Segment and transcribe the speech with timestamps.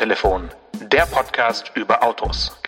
[0.00, 0.48] Autotelefon,
[0.90, 2.58] der Podcast über Autos.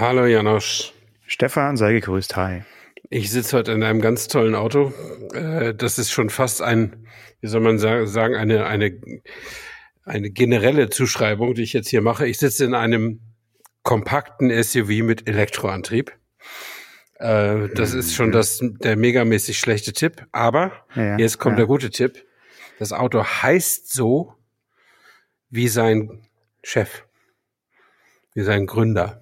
[0.00, 0.92] Hallo Janosch.
[1.24, 2.64] Stefan, sei gegrüßt, hi.
[3.08, 4.92] Ich sitze heute in einem ganz tollen Auto.
[5.32, 7.06] Äh, das ist schon fast ein,
[7.40, 9.00] wie soll man sagen, eine, eine,
[10.04, 12.26] eine generelle Zuschreibung, die ich jetzt hier mache.
[12.26, 13.20] Ich sitze in einem
[13.84, 16.10] kompakten SUV mit Elektroantrieb.
[17.20, 20.26] Äh, das ist schon das, der megamäßig schlechte Tipp.
[20.32, 21.58] Aber ja, jetzt kommt ja.
[21.58, 22.24] der gute Tipp.
[22.80, 24.35] Das Auto heißt so
[25.56, 26.20] wie sein
[26.62, 27.04] Chef,
[28.34, 29.20] wie sein Gründer.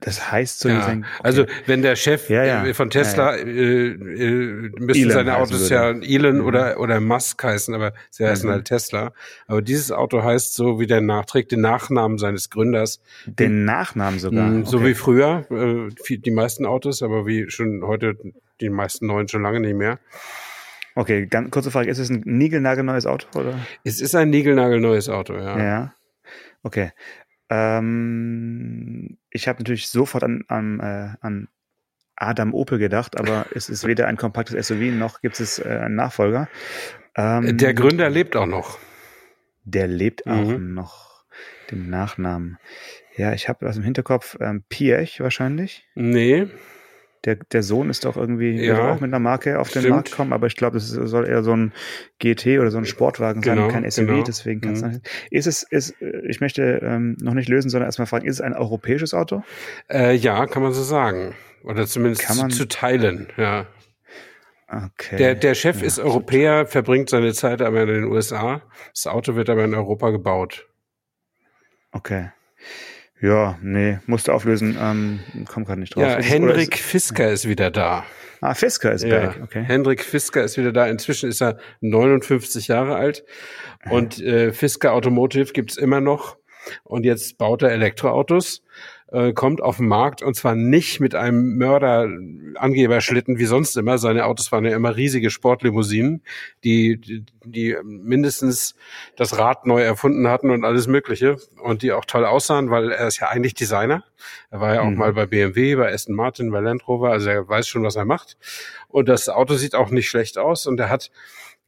[0.00, 1.20] Das heißt so, ja, sein, okay.
[1.22, 2.66] also wenn der Chef ja, ja.
[2.66, 6.44] Äh, von Tesla ja, äh, äh, müssten seine Autos ja Elon mhm.
[6.44, 8.28] oder oder Musk heißen, aber sie mhm.
[8.28, 9.12] heißen halt Tesla.
[9.46, 13.00] Aber dieses Auto heißt so wie der nachträgt den Nachnamen seines Gründers.
[13.24, 14.66] Den Nachnamen sogar.
[14.66, 14.86] So okay.
[14.86, 18.16] wie früher äh, die meisten Autos, aber wie schon heute
[18.60, 19.98] die meisten neuen schon lange nicht mehr.
[20.96, 23.58] Okay, ganz kurze Frage, ist es ein niegelnagelneues Auto oder?
[23.84, 25.58] Es ist ein niegelnagelneues Auto, ja.
[25.58, 25.94] Ja.
[26.62, 26.92] Okay.
[27.50, 31.48] Ähm, ich habe natürlich sofort an, an, äh, an
[32.16, 35.96] Adam Opel gedacht, aber es ist weder ein kompaktes SUV noch gibt es äh, einen
[35.96, 36.48] Nachfolger.
[37.14, 38.78] Ähm, der Gründer lebt auch noch.
[39.64, 40.72] Der lebt auch mhm.
[40.72, 41.24] noch.
[41.70, 42.56] Den Nachnamen.
[43.16, 44.38] Ja, ich habe was im Hinterkopf.
[44.40, 45.86] Ähm, Piech wahrscheinlich.
[45.94, 46.46] Nee.
[47.26, 49.94] Der, der Sohn ist doch irgendwie ja, auch mit einer Marke auf den stimmt.
[49.94, 51.72] Markt kommen, aber ich glaube, es soll eher so ein
[52.20, 54.22] GT oder so ein Sportwagen sein, genau, kein SUV, genau.
[54.22, 55.00] deswegen kann es mhm.
[55.30, 55.94] Ist es, ist,
[56.28, 59.42] ich möchte ähm, noch nicht lösen, sondern erstmal fragen, ist es ein europäisches Auto?
[59.90, 61.34] Äh, ja, kann man so sagen.
[61.64, 63.66] Oder zumindest kann man, zu teilen, ja.
[64.68, 65.16] Okay.
[65.16, 66.72] Der, der Chef ja, ist Europäer, gut.
[66.72, 68.62] verbringt seine Zeit aber in den USA.
[68.92, 70.68] Das Auto wird aber in Europa gebaut.
[71.92, 72.30] Okay.
[73.20, 76.02] Ja, nee, musste auflösen, ähm, komm gerade nicht drauf.
[76.02, 78.04] Ja, Henrik Fisker ist wieder da.
[78.40, 79.64] Ah, Fisker ist ja, back, okay.
[79.64, 80.86] Hendrik Fisker ist wieder da.
[80.86, 83.24] Inzwischen ist er 59 Jahre alt.
[83.88, 86.36] Und äh, Fisker Automotive gibt's immer noch.
[86.84, 88.62] Und jetzt baut er Elektroautos
[89.08, 93.98] äh, kommt auf den Markt und zwar nicht mit einem Mörder-Angeberschlitten wie sonst immer.
[93.98, 96.22] Seine Autos waren ja immer riesige Sportlimousinen,
[96.64, 98.74] die, die, die mindestens
[99.16, 103.06] das Rad neu erfunden hatten und alles Mögliche und die auch toll aussahen, weil er
[103.06, 104.04] ist ja eigentlich Designer.
[104.50, 104.98] Er war ja auch mhm.
[104.98, 108.04] mal bei BMW, bei Aston Martin, bei Land Rover, also er weiß schon, was er
[108.04, 108.36] macht.
[108.88, 111.10] Und das Auto sieht auch nicht schlecht aus und er hat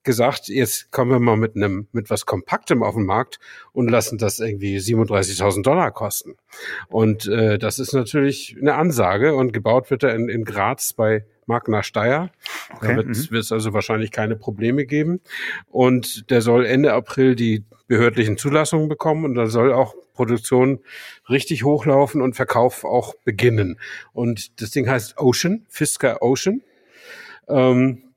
[0.08, 3.38] gesagt, jetzt kommen wir mal mit einem, mit was Kompaktem auf den Markt
[3.72, 6.36] und lassen das irgendwie 37.000 Dollar kosten.
[6.88, 11.26] Und äh, das ist natürlich eine Ansage und gebaut wird er in, in Graz bei
[11.44, 12.30] Magna Steyr.
[12.74, 12.88] Okay.
[12.88, 13.54] Da wird es mhm.
[13.54, 15.20] also wahrscheinlich keine Probleme geben.
[15.66, 20.80] Und der soll Ende April die behördlichen Zulassungen bekommen und da soll auch Produktion
[21.28, 23.78] richtig hochlaufen und Verkauf auch beginnen.
[24.14, 26.62] Und das Ding heißt Ocean, Fisker Ocean.
[27.46, 28.07] Ähm,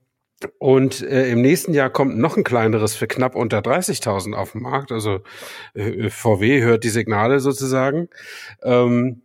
[0.60, 4.62] und äh, im nächsten Jahr kommt noch ein kleineres für knapp unter 30.000 auf den
[4.62, 4.92] Markt.
[4.92, 5.22] Also
[5.74, 8.10] äh, VW hört die Signale sozusagen.
[8.64, 9.22] Ähm,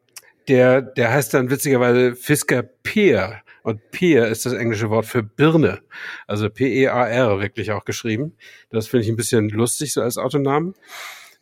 [0.48, 3.42] der, der heißt dann witzigerweise Fisker Peer.
[3.62, 5.80] Und Peer ist das englische Wort für Birne.
[6.28, 8.36] Also P-E-A-R wirklich auch geschrieben.
[8.70, 10.74] Das finde ich ein bisschen lustig so als Autonamen.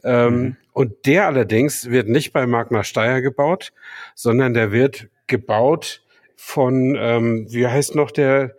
[0.02, 0.56] Ähm, mhm.
[0.72, 3.72] Und der allerdings wird nicht bei Magna Steyr gebaut,
[4.14, 6.02] sondern der wird gebaut
[6.34, 8.56] von, ähm, wie heißt noch der,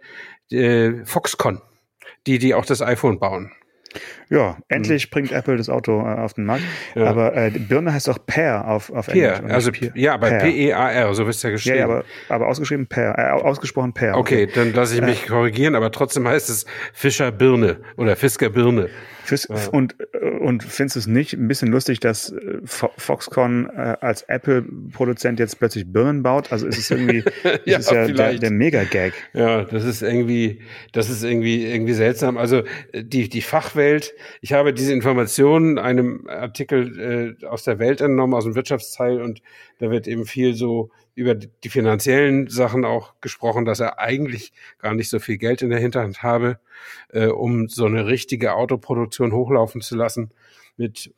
[0.51, 1.61] äh, Foxconn,
[2.27, 3.51] die, die auch das iPhone bauen.
[4.29, 5.11] Ja, endlich mhm.
[5.11, 6.63] bringt Apple das Auto äh, auf den Markt.
[6.95, 7.05] Ja.
[7.05, 9.53] Aber äh, Birne heißt auch Pear auf, auf Pear, Englisch.
[9.53, 9.91] Also, Pear.
[9.95, 11.77] ja, aber P-E-A-R, so wirst du ja geschrieben.
[11.77, 14.17] Ja, ja, aber, aber ausgeschrieben Pear, äh, ausgesprochen Pear.
[14.17, 18.49] Okay, dann lasse ich mich äh, korrigieren, aber trotzdem heißt es Fischer Birne oder Fisker
[18.49, 18.89] Birne.
[19.25, 19.55] Fürs, ja.
[19.71, 19.95] Und,
[20.39, 25.57] und findest du es nicht ein bisschen lustig, dass äh, Foxconn äh, als Apple-Produzent jetzt
[25.57, 26.51] plötzlich Birnen baut?
[26.51, 27.23] Also ist es irgendwie,
[27.65, 29.13] ja, ist ja der, der Mega-Gag.
[29.33, 32.37] Ja, das ist irgendwie, das ist irgendwie, irgendwie seltsam.
[32.37, 38.01] Also äh, die, die Fachwelt, ich habe diese Informationen einem Artikel äh, aus der Welt
[38.01, 39.41] entnommen, aus dem Wirtschaftsteil und
[39.79, 44.93] da wird eben viel so über die finanziellen Sachen auch gesprochen, dass er eigentlich gar
[44.93, 46.59] nicht so viel Geld in der Hinterhand habe,
[47.09, 50.31] äh, um so eine richtige Autoproduktion hochlaufen zu lassen.
[50.75, 51.13] Mit,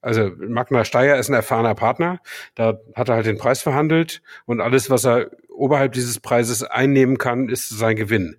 [0.00, 2.20] also Magna Steyr ist ein erfahrener Partner,
[2.54, 7.18] da hat er halt den Preis verhandelt und alles, was er oberhalb dieses Preises einnehmen
[7.18, 8.36] kann, ist sein Gewinn.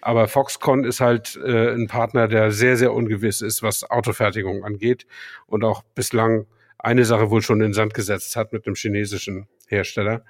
[0.00, 5.06] Aber Foxconn ist halt äh, ein Partner, der sehr, sehr ungewiss ist, was Autofertigung angeht
[5.46, 6.46] und auch bislang
[6.78, 10.24] eine Sache wohl schon in den Sand gesetzt hat mit einem chinesischen Hersteller.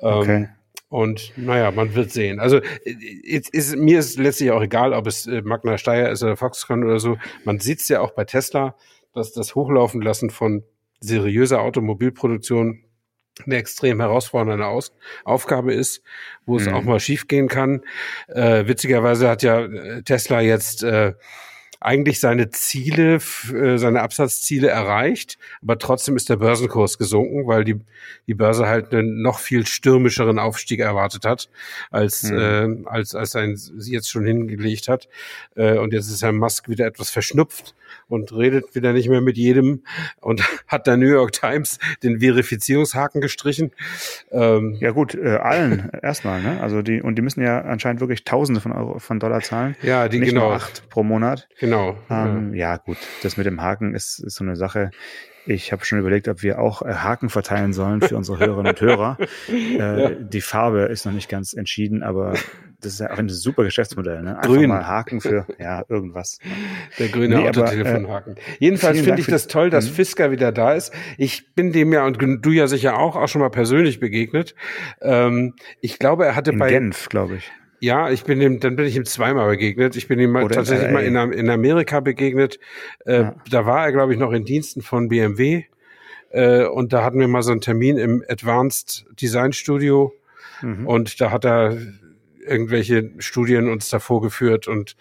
[0.00, 0.48] Ähm, okay.
[0.88, 2.38] Und naja, man wird sehen.
[2.38, 6.36] Also ist, ist, mir ist letztlich auch egal, ob es äh, Magna Steyr ist oder
[6.36, 7.16] Foxconn oder so.
[7.44, 8.76] Man sieht es ja auch bei Tesla,
[9.16, 10.62] dass das Hochlaufen lassen von
[11.00, 12.84] seriöser Automobilproduktion
[13.44, 14.92] eine extrem herausfordernde Aus
[15.24, 16.02] Aufgabe ist,
[16.46, 16.74] wo es mhm.
[16.74, 17.82] auch mal schiefgehen kann.
[18.28, 21.12] Äh, witzigerweise hat ja äh, Tesla jetzt äh,
[21.80, 23.16] eigentlich seine Ziele,
[23.52, 27.80] äh, seine Absatzziele erreicht, aber trotzdem ist der Börsenkurs gesunken, weil die,
[28.26, 31.50] die Börse halt einen noch viel stürmischeren Aufstieg erwartet hat,
[31.90, 32.38] als, mhm.
[32.38, 35.08] äh, als, als ein, sie jetzt schon hingelegt hat.
[35.54, 37.74] Äh, und jetzt ist Herr Musk wieder etwas verschnupft
[38.08, 39.82] und redet wieder nicht mehr mit jedem
[40.20, 43.72] und hat der New York Times den Verifizierungshaken gestrichen.
[44.30, 46.60] Ähm, ja gut, äh, allen erstmal, ne?
[46.60, 49.76] Also die und die müssen ja anscheinend wirklich Tausende von Euro von Dollar zahlen.
[49.82, 50.52] Ja, die nicht genau.
[50.52, 51.48] Acht pro Monat.
[51.58, 51.96] Genau.
[52.10, 52.72] Ähm, ja.
[52.72, 54.90] ja gut, das mit dem Haken ist, ist so eine Sache.
[55.46, 58.80] Ich habe schon überlegt, ob wir auch äh, Haken verteilen sollen für unsere Hörerinnen und
[58.80, 59.18] Hörer.
[59.48, 60.10] Äh, ja.
[60.10, 62.34] Die Farbe ist noch nicht ganz entschieden, aber
[62.80, 64.22] das ist ja auch ein super Geschäftsmodell.
[64.22, 64.36] Ne?
[64.36, 64.68] Einfach Grün.
[64.68, 66.38] mal Haken für ja irgendwas.
[66.98, 68.36] Der grüne nee, Autotelefonhaken.
[68.36, 69.94] Äh, Jedenfalls finde ich das toll, dass mhm.
[69.94, 70.92] Fisker wieder da ist.
[71.18, 74.54] Ich bin dem ja und du ja sicher auch auch schon mal persönlich begegnet.
[75.00, 77.52] Ähm, ich glaube, er hatte in bei Genf, glaube ich.
[77.80, 79.96] Ja, ich bin ihm, dann bin ich ihm zweimal begegnet.
[79.96, 82.58] Ich bin ihm Oder tatsächlich mal in, in, Amerika begegnet.
[83.04, 83.34] Äh, ja.
[83.50, 85.64] Da war er, glaube ich, noch in Diensten von BMW.
[86.30, 90.14] Äh, und da hatten wir mal so einen Termin im Advanced Design Studio.
[90.62, 90.86] Mhm.
[90.86, 91.76] Und da hat er
[92.46, 94.96] irgendwelche Studien uns da vorgeführt und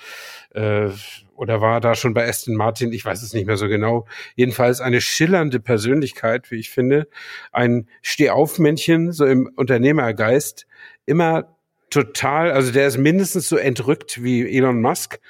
[0.53, 0.89] äh,
[1.35, 4.07] oder war da schon bei Aston Martin, ich weiß es nicht mehr so genau.
[4.35, 7.07] Jedenfalls eine schillernde Persönlichkeit, wie ich finde.
[7.51, 10.65] Ein Stehaufmännchen, so im Unternehmergeist,
[11.05, 11.54] immer
[11.95, 15.21] total, also der ist mindestens so entrückt wie Elon Musk,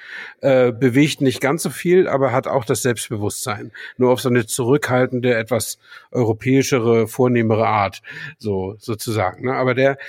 [0.42, 3.72] äh, bewegt nicht ganz so viel, aber hat auch das Selbstbewusstsein.
[3.98, 5.78] Nur auf so eine zurückhaltende, etwas
[6.12, 8.02] europäischere, vornehmere Art,
[8.40, 9.46] so sozusagen.
[9.46, 9.54] Ne?
[9.54, 10.00] Aber der,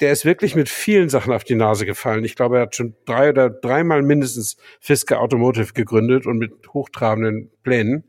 [0.00, 2.24] der ist wirklich mit vielen Sachen auf die Nase gefallen.
[2.24, 7.50] Ich glaube, er hat schon drei oder dreimal mindestens Fisker Automotive gegründet und mit hochtrabenden
[7.62, 8.04] Plänen.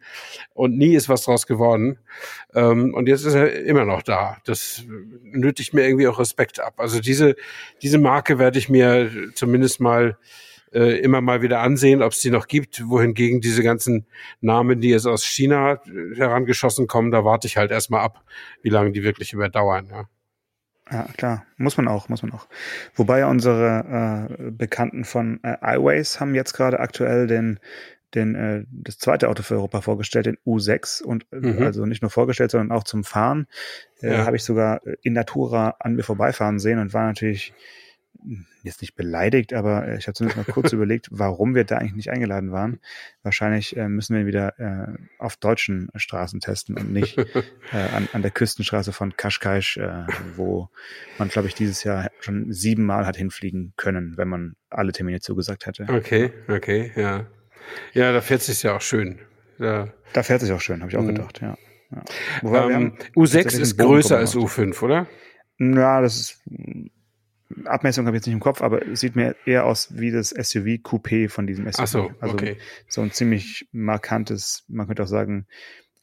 [0.54, 1.98] Und nie ist was draus geworden.
[2.54, 4.38] Ähm, und jetzt ist er immer noch da.
[4.46, 4.84] Das
[5.24, 6.76] nötigt mir irgendwie auch Respekt ab.
[6.78, 7.36] Also diese,
[7.82, 10.18] diese Marke werde ich mir zumindest mal
[10.72, 12.88] äh, immer mal wieder ansehen, ob es die noch gibt.
[12.88, 14.06] Wohingegen diese ganzen
[14.42, 15.82] Namen, die jetzt aus China
[16.16, 18.24] herangeschossen kommen, da warte ich halt erstmal ab,
[18.62, 19.88] wie lange die wirklich überdauern.
[19.90, 20.08] Ja.
[20.92, 21.46] Ja, klar.
[21.58, 22.48] Muss man auch, muss man auch.
[22.96, 27.60] Wobei unsere äh, Bekannten von äh, iWays haben jetzt gerade aktuell den,
[28.16, 31.64] den, äh, das zweite Auto für Europa vorgestellt, den U6 und äh, mhm.
[31.64, 33.48] also nicht nur vorgestellt, sondern auch zum Fahren.
[34.02, 34.26] Äh, ja.
[34.26, 37.54] Habe ich sogar in Natura an mir vorbeifahren sehen und war natürlich
[38.64, 41.96] jetzt nicht beleidigt, aber äh, ich habe zumindest mal kurz überlegt, warum wir da eigentlich
[41.96, 42.80] nicht eingeladen waren.
[43.24, 47.18] Wahrscheinlich äh, müssen wir ihn wieder äh, auf deutschen Straßen testen und nicht
[47.72, 50.70] äh, an, an der Küstenstraße von Kaschkaisch, äh, wo
[51.18, 55.66] man, glaube ich, dieses Jahr schon siebenmal hat hinfliegen können, wenn man alle Termine zugesagt
[55.66, 55.88] hätte.
[55.90, 57.26] Okay, okay, ja.
[57.94, 59.20] Ja, da fährt sich ja auch schön.
[59.58, 61.16] Da, da fährt sich auch schön, habe ich auch mhm.
[61.16, 61.58] gedacht, ja.
[61.92, 62.70] ja.
[62.70, 65.08] Ähm, U6 ist größer als U5, oder?
[65.60, 66.42] Ja, das ist
[67.66, 70.30] Abmessung habe ich jetzt nicht im Kopf, aber es sieht mir eher aus wie das
[70.30, 71.80] SUV Coupé von diesem SUV.
[71.82, 72.58] Ach so, also okay.
[72.88, 75.48] so ein ziemlich markantes, man könnte auch sagen,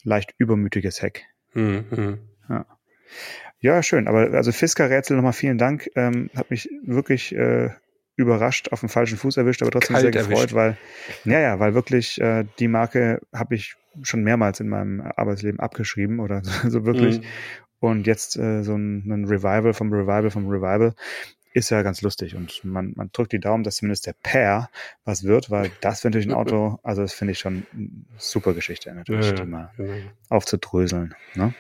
[0.02, 1.26] leicht übermütiges Heck.
[1.54, 2.19] Mhm.
[2.48, 2.66] Ja.
[3.60, 4.08] ja, schön.
[4.08, 5.88] Aber also Fisker-Rätsel nochmal vielen Dank.
[5.94, 7.70] Ähm, hat mich wirklich äh,
[8.16, 10.54] überrascht, auf dem falschen Fuß erwischt, aber trotzdem Kalt sehr gefreut, erwischt.
[10.54, 10.76] weil,
[11.25, 16.20] ja, ja, weil wirklich äh, die Marke habe ich schon mehrmals in meinem Arbeitsleben abgeschrieben
[16.20, 17.20] oder so, so wirklich.
[17.20, 17.25] Mhm.
[17.78, 20.94] Und jetzt äh, so ein, ein Revival vom Revival vom Revival
[21.56, 24.68] ist ja ganz lustig und man, man drückt die Daumen, dass zumindest der Pair
[25.04, 28.52] was wird, weil das wäre natürlich ein Auto, also das finde ich schon eine super
[28.52, 29.86] Geschichte natürlich, ja, die mal ja.
[30.28, 31.14] aufzudröseln.
[31.34, 31.54] Ne?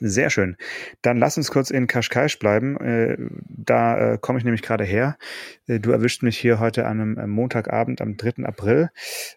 [0.00, 0.56] Sehr schön.
[1.02, 2.76] Dann lass uns kurz in Kaschkaisch bleiben.
[2.80, 5.18] Äh, da äh, komme ich nämlich gerade her.
[5.66, 8.44] Äh, du erwischt mich hier heute an einem Montagabend am 3.
[8.44, 8.90] April.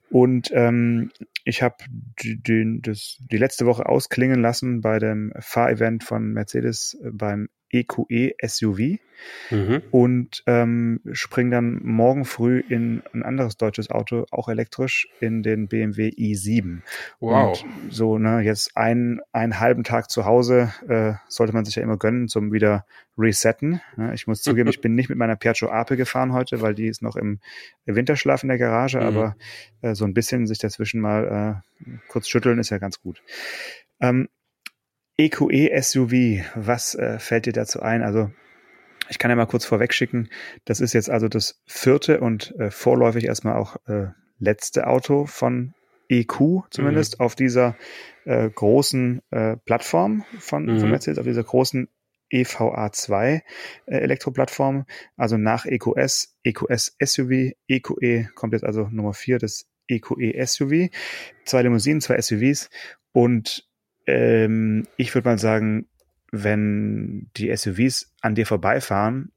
[0.09, 1.11] Und ähm,
[1.43, 1.75] ich habe
[2.23, 8.99] die, die, die letzte Woche ausklingen lassen bei dem Fahrevent von Mercedes beim EQE SUV
[9.49, 9.81] mhm.
[9.91, 15.67] und ähm, spring dann morgen früh in ein anderes deutsches Auto, auch elektrisch, in den
[15.67, 16.81] BMW i7.
[17.19, 17.61] Wow.
[17.61, 21.83] Und so, ne, jetzt ein, einen halben Tag zu Hause äh, sollte man sich ja
[21.83, 22.85] immer gönnen, zum wieder
[23.17, 23.81] resetten.
[23.97, 26.87] Ja, ich muss zugeben, ich bin nicht mit meiner Piaggio Ape gefahren heute, weil die
[26.87, 27.39] ist noch im
[27.85, 29.05] Winterschlaf in der Garage, mhm.
[29.05, 29.35] aber
[29.81, 33.21] äh, so ein bisschen sich dazwischen mal äh, kurz schütteln ist ja ganz gut.
[33.99, 34.29] Ähm,
[35.17, 38.03] EQE SUV, was äh, fällt dir dazu ein?
[38.03, 38.31] Also
[39.09, 40.29] ich kann ja mal kurz vorweg schicken,
[40.65, 44.07] das ist jetzt also das vierte und äh, vorläufig erstmal auch äh,
[44.39, 45.73] letzte Auto von
[46.09, 47.25] EQ zumindest mhm.
[47.25, 47.75] auf dieser
[48.25, 50.79] äh, großen äh, Plattform von, mhm.
[50.79, 51.89] von Mercedes, auf dieser großen
[52.31, 53.41] EVA2 äh,
[53.85, 60.89] Elektroplattform, also nach EQS, EQS SUV, EQE kommt jetzt also Nummer vier das EQE SUV,
[61.45, 62.69] zwei Limousinen, zwei SUVs
[63.13, 63.66] und
[64.07, 65.87] ähm, ich würde mal sagen,
[66.31, 69.31] wenn die SUVs an dir vorbeifahren,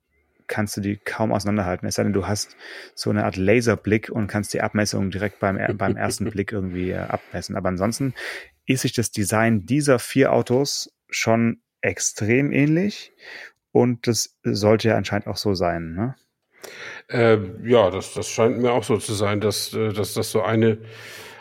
[0.46, 1.86] kannst du die kaum auseinanderhalten.
[1.86, 2.56] Es sei denn, du hast
[2.94, 6.98] so eine Art Laserblick und kannst die Abmessungen direkt beim, beim ersten Blick irgendwie äh,
[6.98, 7.56] abmessen.
[7.56, 8.14] Aber ansonsten
[8.66, 13.12] ist sich das Design dieser vier Autos schon extrem ähnlich
[13.72, 15.94] und das sollte ja anscheinend auch so sein.
[15.94, 16.14] Ne?
[17.08, 20.42] Äh, ja, das, das scheint mir auch so zu sein, dass, äh, dass das so
[20.42, 20.78] eine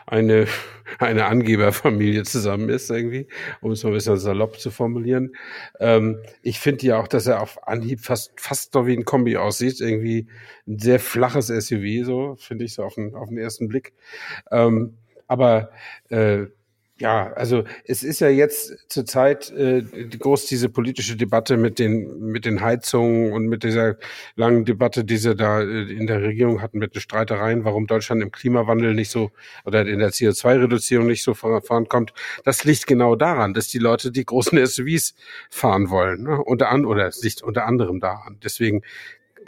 [0.10, 0.48] eine,
[1.00, 3.28] eine Angeberfamilie zusammen ist, irgendwie,
[3.62, 5.34] um es mal ein bisschen salopp zu formulieren.
[5.80, 9.38] Ähm, ich finde ja auch, dass er auf Anhieb fast, fast doch wie ein Kombi
[9.38, 9.80] aussieht.
[9.80, 10.28] Irgendwie
[10.68, 13.94] ein sehr flaches SUV, so, finde ich so auf den, auf den ersten Blick.
[14.52, 14.98] Ähm,
[15.28, 15.72] aber
[16.10, 16.48] äh,
[17.00, 22.44] ja, also es ist ja jetzt zurzeit äh, groß diese politische Debatte mit den mit
[22.44, 23.96] den Heizungen und mit dieser
[24.36, 28.22] langen Debatte, die sie da äh, in der Regierung hatten mit den Streitereien, warum Deutschland
[28.22, 29.32] im Klimawandel nicht so
[29.64, 32.14] oder in der CO2-Reduzierung nicht so vorankommt.
[32.44, 35.16] Das liegt genau daran, dass die Leute die großen SUVs
[35.50, 36.44] fahren wollen, ne?
[36.44, 38.40] unter an oder es liegt unter anderem daran.
[38.44, 38.82] Deswegen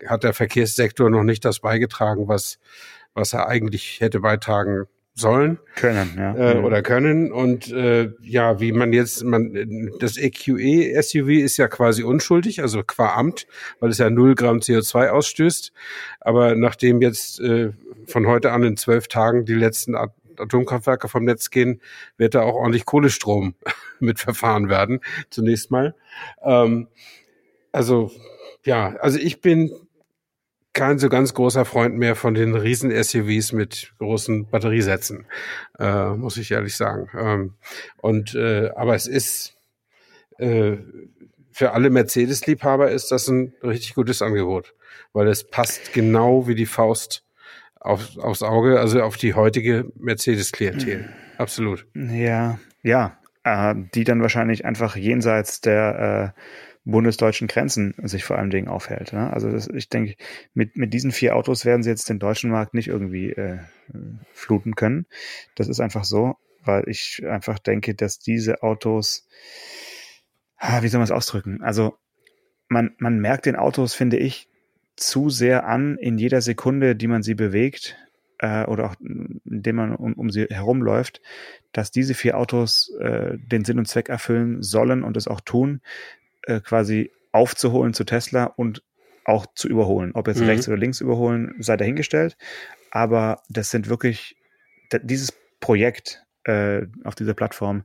[0.08, 2.60] hat der Verkehrssektor noch nicht das beigetragen, was
[3.14, 6.34] was er eigentlich hätte beitragen sollen können ja.
[6.36, 6.64] äh, mhm.
[6.64, 12.04] oder können und äh, ja wie man jetzt man das EQE SUV ist ja quasi
[12.04, 13.46] unschuldig also qua Amt
[13.80, 15.74] weil es ja null Gramm CO2 ausstößt
[16.22, 17.72] aber nachdem jetzt äh,
[18.06, 21.82] von heute an in zwölf Tagen die letzten Atomkraftwerke vom Netz gehen
[22.18, 23.56] wird da auch ordentlich Kohlestrom
[24.00, 25.94] mit verfahren werden zunächst mal
[26.42, 26.88] ähm,
[27.74, 28.12] also
[28.66, 29.72] ja also ich bin
[30.74, 35.26] kein so ganz großer Freund mehr von den riesen SUVs mit großen Batteriesätzen,
[35.80, 37.10] äh, muss ich ehrlich sagen.
[37.18, 37.54] Ähm,
[37.98, 39.56] und äh, aber es ist
[40.38, 40.78] äh,
[41.52, 44.74] für alle Mercedes-Liebhaber ist das ein richtig gutes Angebot,
[45.14, 47.24] weil es passt genau wie die Faust
[47.80, 51.10] auf, aufs Auge, also auf die heutige Mercedes-Klientel.
[51.38, 51.86] Absolut.
[51.94, 56.42] Ja, ja, äh, die dann wahrscheinlich einfach jenseits der äh,
[56.84, 59.14] bundesdeutschen Grenzen sich vor allen Dingen aufhält.
[59.14, 59.32] Ne?
[59.32, 60.16] Also das, ich denke,
[60.54, 63.60] mit, mit diesen vier Autos werden sie jetzt den deutschen Markt nicht irgendwie äh,
[64.34, 65.06] fluten können.
[65.56, 69.28] Das ist einfach so, weil ich einfach denke, dass diese Autos,
[70.58, 71.62] ah, wie soll man es ausdrücken?
[71.62, 71.98] Also
[72.68, 74.50] man, man merkt den Autos, finde ich,
[74.96, 77.98] zu sehr an in jeder Sekunde, die man sie bewegt
[78.40, 78.96] äh, oder auch
[79.46, 81.22] indem man um, um sie herumläuft,
[81.72, 85.82] dass diese vier Autos äh, den Sinn und Zweck erfüllen sollen und es auch tun,
[86.44, 88.84] äh, quasi aufzuholen zu Tesla und
[89.26, 90.12] auch zu überholen.
[90.14, 90.48] Ob jetzt mhm.
[90.48, 92.38] rechts oder links überholen, sei dahingestellt.
[92.90, 94.36] Aber das sind wirklich,
[95.04, 97.84] dieses Projekt äh, auf dieser Plattform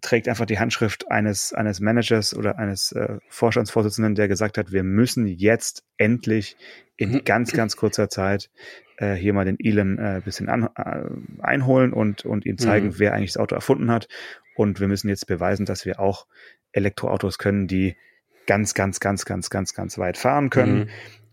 [0.00, 4.84] trägt einfach die Handschrift eines, eines Managers oder eines äh, Vorstandsvorsitzenden, der gesagt hat, wir
[4.84, 6.56] müssen jetzt endlich
[6.96, 7.24] in mhm.
[7.24, 8.50] ganz, ganz kurzer Zeit
[8.98, 12.98] äh, hier mal den Elon äh, bisschen an, äh, einholen und, und ihm zeigen, mhm.
[12.98, 14.08] wer eigentlich das Auto erfunden hat.
[14.54, 16.26] Und wir müssen jetzt beweisen, dass wir auch
[16.72, 17.96] Elektroautos können, die
[18.46, 20.78] ganz, ganz, ganz, ganz, ganz, ganz weit fahren können.
[20.78, 20.88] Mhm.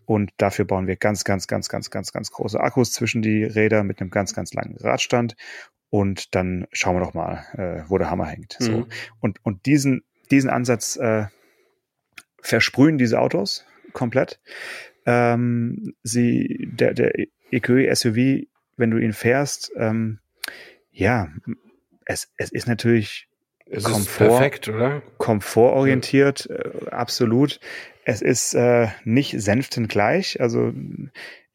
[0.06, 3.84] Und dafür bauen wir ganz, ganz, ganz, ganz, ganz, ganz große Akkus zwischen die Räder
[3.84, 5.36] mit einem ganz, ganz langen Radstand.
[5.90, 8.58] Und dann schauen wir doch mal, äh, wo der Hammer hängt.
[8.60, 8.66] Mhm.
[8.66, 8.88] So.
[9.20, 11.26] Und, und diesen, diesen Ansatz äh,
[12.42, 14.40] versprühen diese Autos komplett.
[15.06, 17.14] Ähm, sie, der, der
[17.52, 18.46] EQE SUV,
[18.78, 20.20] wenn du ihn fährst, ähm,
[20.92, 21.30] ja,
[22.06, 23.28] es, es ist natürlich
[23.66, 25.02] es Komfort, ist perfekt, oder?
[25.18, 27.60] Komfortorientiert, äh, absolut.
[28.04, 30.42] Es ist äh, nicht sänftengleich.
[30.42, 30.74] Also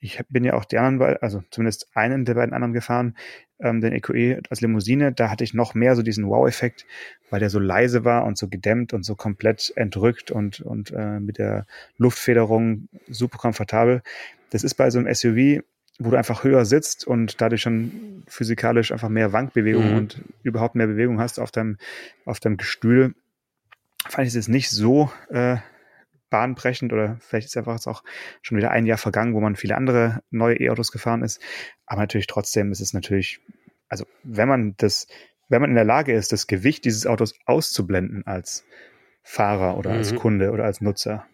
[0.04, 3.16] ich bin ja auch die anderen, also zumindest einen der beiden anderen gefahren,
[3.58, 5.12] ähm, den EQE als Limousine.
[5.12, 6.84] Da hatte ich noch mehr so diesen Wow-Effekt,
[7.30, 11.20] weil der so leise war und so gedämmt und so komplett entrückt und, und äh,
[11.20, 14.02] mit der Luftfederung super komfortabel.
[14.50, 15.62] Das ist bei so einem SUV
[16.00, 19.96] wo du einfach höher sitzt und dadurch schon physikalisch einfach mehr Wankbewegung mhm.
[19.96, 21.78] und überhaupt mehr Bewegung hast auf deinem,
[22.24, 23.14] auf deinem Gestühl,
[24.08, 25.58] fand ich es nicht so äh,
[26.34, 28.02] bahnbrechend oder vielleicht ist einfach jetzt auch
[28.42, 31.40] schon wieder ein Jahr vergangen, wo man viele andere neue E-Autos gefahren ist.
[31.86, 33.38] Aber natürlich trotzdem ist es natürlich,
[33.88, 35.06] also wenn man das,
[35.48, 38.64] wenn man in der Lage ist, das Gewicht dieses Autos auszublenden als
[39.22, 39.98] Fahrer oder mhm.
[39.98, 41.24] als Kunde oder als Nutzer,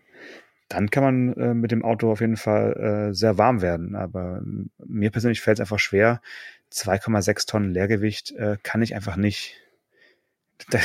[0.69, 3.97] dann kann man äh, mit dem Auto auf jeden Fall äh, sehr warm werden.
[3.97, 4.43] Aber
[4.85, 6.21] mir persönlich fällt es einfach schwer.
[6.75, 9.57] 2,6 Tonnen Leergewicht äh, kann ich einfach nicht.
[10.69, 10.79] Da,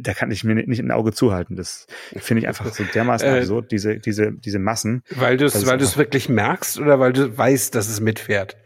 [0.00, 1.56] da kann ich mir nicht ein Auge zuhalten.
[1.56, 1.86] Das
[2.16, 5.02] finde ich einfach so dermaßen äh, absurd, diese, diese, diese Massen.
[5.10, 8.56] Weil du es weil du es wirklich merkst oder weil du weißt, dass es mitfährt?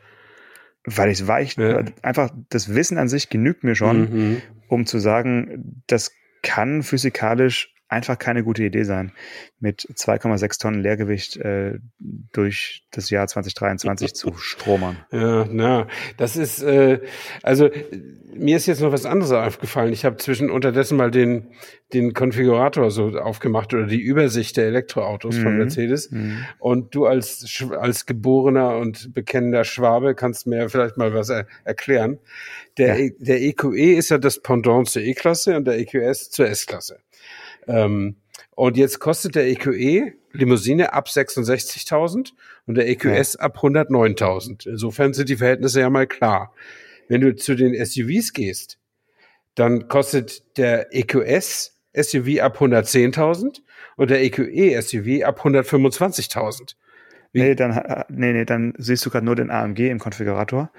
[0.85, 1.85] Weil ich weiß, ja.
[2.03, 4.43] einfach das Wissen an sich genügt mir schon, mhm.
[4.69, 9.13] um zu sagen, das kann physikalisch einfach keine gute Idee sein,
[9.61, 11.79] mit 2,6 Tonnen Leergewicht äh,
[12.33, 14.97] durch das Jahr 2023 zu stromern.
[15.13, 17.01] Ja, na, das ist, äh,
[17.43, 17.71] also
[18.39, 19.93] mir ist jetzt noch was anderes aufgefallen.
[19.93, 21.49] Ich habe zwischen unterdessen mal den,
[21.93, 25.43] den Konfigurator so aufgemacht oder die Übersicht der Elektroautos mhm.
[25.43, 26.11] von Mercedes.
[26.11, 26.45] Mhm.
[26.59, 32.19] Und du als, als geborener und bekennender Schwabe kannst mir vielleicht mal was er erklären.
[32.79, 33.11] Der, ja.
[33.19, 36.99] der EQE e ist ja das Pendant zur E-Klasse und der EQS zur S-Klasse.
[37.67, 38.17] Ähm,
[38.55, 42.33] und jetzt kostet der EQE e Limousine ab 66.000
[42.67, 43.41] und der EQS ja.
[43.41, 44.69] ab 109.000.
[44.69, 46.53] Insofern sind die Verhältnisse ja mal klar.
[47.09, 48.79] Wenn du zu den SUVs gehst,
[49.55, 53.61] dann kostet der EQS SUV ab 110.000
[53.97, 56.75] und der EQE SUV ab 125.000.
[57.37, 60.71] Nee, dann, nee, nee, dann siehst du gerade nur den AMG im Konfigurator.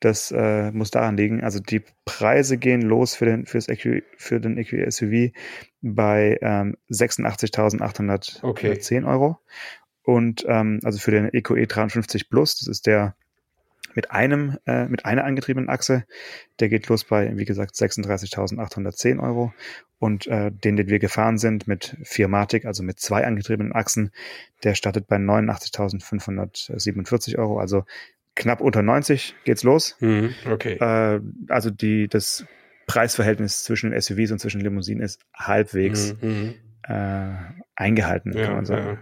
[0.00, 1.42] Das äh, muss daran liegen.
[1.42, 5.32] Also die Preise gehen los für den, fürs EQ, für den EQ SUV
[5.80, 9.04] bei ähm, 86.810 okay.
[9.04, 9.38] Euro.
[10.02, 13.16] Und ähm, also für den EQE 53 Plus, das ist der
[13.96, 16.04] mit einem, äh, mit einer angetriebenen Achse,
[16.60, 19.52] der geht los bei, wie gesagt, 36.810 Euro.
[19.98, 24.10] Und äh, den, den wir gefahren sind mit Firmatic, also mit zwei angetriebenen Achsen,
[24.62, 27.58] der startet bei 89.547 Euro.
[27.58, 27.86] Also
[28.34, 29.96] knapp unter 90 geht's los.
[30.00, 30.74] Mhm, okay.
[30.74, 32.44] Äh, also die, das
[32.86, 36.54] Preisverhältnis zwischen den SUVs und zwischen Limousinen ist halbwegs mhm, mhm.
[36.82, 37.34] äh,
[37.74, 38.86] eingehalten, ja, kann man sagen.
[38.86, 38.98] Ja.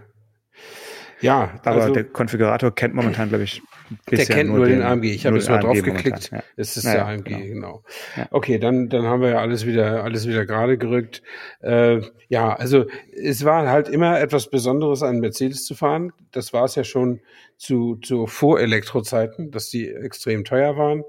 [1.21, 3.61] Ja, aber also, der Konfigurator kennt momentan, glaube ich,
[4.09, 5.05] der kennt nur, den, den, AMG.
[5.05, 6.31] Ich habe jetzt mal drauf geklickt.
[6.31, 6.43] Ja.
[6.57, 7.43] Es ist naja, der AMG, genau.
[7.47, 7.83] genau.
[8.17, 8.27] Ja.
[8.31, 11.21] Okay, dann dann haben wir ja alles wieder alles wieder gerade gerückt.
[11.61, 16.11] Äh, ja, also es war halt immer etwas Besonderes, einen Mercedes zu fahren.
[16.31, 17.21] Das war es ja schon
[17.57, 21.03] zu zu Vor-Elektro-Zeiten, dass die extrem teuer waren.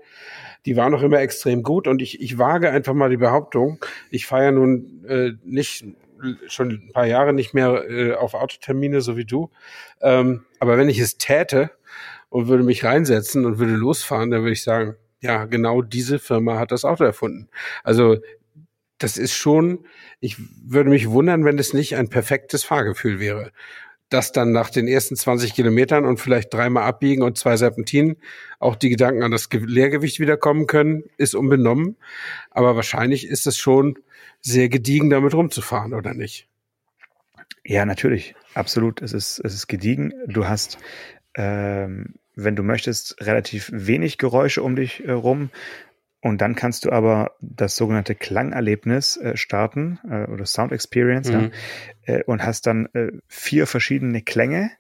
[0.67, 3.85] Die waren auch immer extrem gut und ich ich wage einfach mal die Behauptung.
[4.11, 5.85] Ich fahre ja nun äh, nicht
[6.47, 9.51] schon ein paar Jahre nicht mehr äh, auf Autotermine, so wie du.
[10.01, 11.71] Ähm, aber wenn ich es täte
[12.29, 16.59] und würde mich reinsetzen und würde losfahren, dann würde ich sagen, ja, genau diese Firma
[16.59, 17.49] hat das Auto erfunden.
[17.83, 18.19] Also
[18.99, 19.85] das ist schon,
[20.21, 23.53] ich würde mich wundern, wenn es nicht ein perfektes Fahrgefühl wäre.
[24.09, 28.17] Das dann nach den ersten 20 Kilometern und vielleicht dreimal abbiegen und zwei Serpentinen
[28.61, 31.97] auch die Gedanken an das Leergewicht wiederkommen können, ist unbenommen.
[32.51, 33.99] Aber wahrscheinlich ist es schon
[34.47, 36.49] sehr gediegen, damit rumzufahren, oder nicht?
[37.65, 38.37] Ja, natürlich.
[38.55, 39.03] Absolut.
[39.03, 40.13] Es ist, es ist gediegen.
[40.29, 40.79] Du hast,
[41.35, 45.51] ähm, wenn du möchtest, relativ wenig Geräusche um dich äh, rum.
[46.21, 51.51] Und dann kannst du aber das sogenannte Klangerlebnis äh, starten äh, oder Sound Experience mhm.
[52.07, 54.71] ja, äh, und hast dann äh, vier verschiedene Klänge,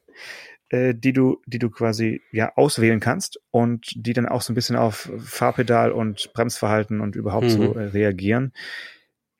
[0.68, 4.54] äh, die du, die du quasi ja auswählen kannst und die dann auch so ein
[4.54, 7.50] bisschen auf Fahrpedal und Bremsverhalten und überhaupt mhm.
[7.50, 8.52] so äh, reagieren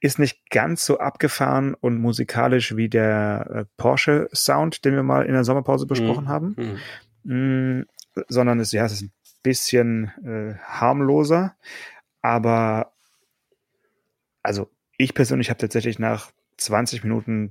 [0.07, 5.27] ist nicht ganz so abgefahren und musikalisch wie der äh, Porsche Sound, den wir mal
[5.27, 5.89] in der Sommerpause mhm.
[5.89, 6.29] besprochen mhm.
[6.29, 6.79] haben, mhm.
[7.29, 7.87] Mm,
[8.29, 11.57] sondern es, ja, es ist ein bisschen äh, harmloser,
[12.23, 12.93] aber
[14.43, 17.51] also ich persönlich habe tatsächlich nach 20 Minuten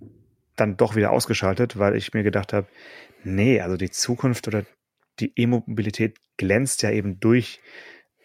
[0.56, 2.68] dann doch wieder ausgeschaltet, weil ich mir gedacht habe,
[3.24, 4.66] nee, also die Zukunft oder
[5.20, 7.62] die E-Mobilität glänzt ja eben durch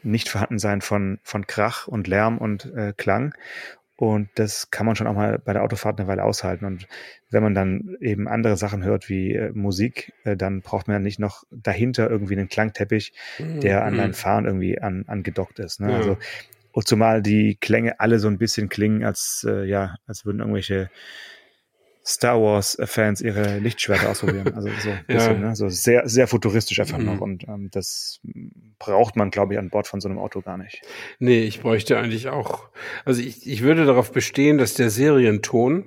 [0.02, 3.34] nicht vorhanden sein von, von Krach und Lärm und äh, Klang.
[4.00, 6.64] Und das kann man schon auch mal bei der Autofahrt eine Weile aushalten.
[6.64, 6.88] Und
[7.28, 11.00] wenn man dann eben andere Sachen hört wie äh, Musik, äh, dann braucht man ja
[11.00, 13.98] nicht noch dahinter irgendwie einen Klangteppich, der an mhm.
[13.98, 15.80] dein Fahren irgendwie an, angedockt ist.
[15.80, 15.90] Ne?
[15.90, 15.96] Ja.
[15.98, 16.16] Also,
[16.72, 20.88] und zumal die Klänge alle so ein bisschen klingen, als äh, ja, als würden irgendwelche
[22.04, 24.52] Star Wars-Fans ihre Lichtschwerter ausprobieren.
[24.54, 25.48] Also so ein bisschen, ja.
[25.48, 25.56] ne?
[25.56, 27.04] so sehr, sehr futuristisch einfach mhm.
[27.04, 27.20] noch.
[27.20, 28.20] Und ähm, das
[28.78, 30.82] braucht man, glaube ich, an Bord von so einem Auto gar nicht.
[31.18, 32.68] Nee, ich bräuchte eigentlich auch.
[33.04, 35.84] Also ich, ich würde darauf bestehen, dass der Serienton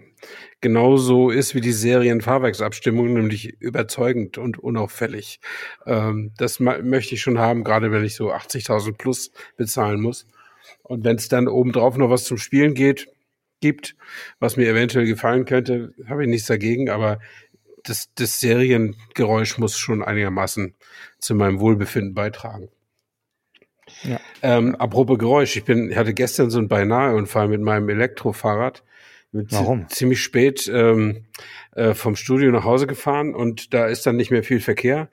[0.62, 5.40] genauso ist wie die Serienfahrwerksabstimmung, nämlich überzeugend und unauffällig.
[5.86, 10.26] Ähm, das möchte ich schon haben, gerade wenn ich so 80.000 plus bezahlen muss.
[10.84, 13.10] Und wenn es dann obendrauf noch was zum Spielen geht,
[13.64, 13.96] gibt,
[14.40, 17.20] was mir eventuell gefallen könnte, habe ich nichts dagegen, aber
[17.84, 20.76] das, das Seriengeräusch muss schon einigermaßen
[21.20, 22.68] zu meinem Wohlbefinden beitragen.
[24.04, 24.20] Ja.
[24.42, 28.84] Ähm, apropos Geräusch, ich bin, hatte gestern so einen Beinahe-Unfall mit meinem Elektrofahrrad.
[29.32, 29.88] Warum?
[29.88, 31.26] Ziemlich spät ähm,
[31.74, 35.10] äh, vom Studio nach Hause gefahren und da ist dann nicht mehr viel Verkehr.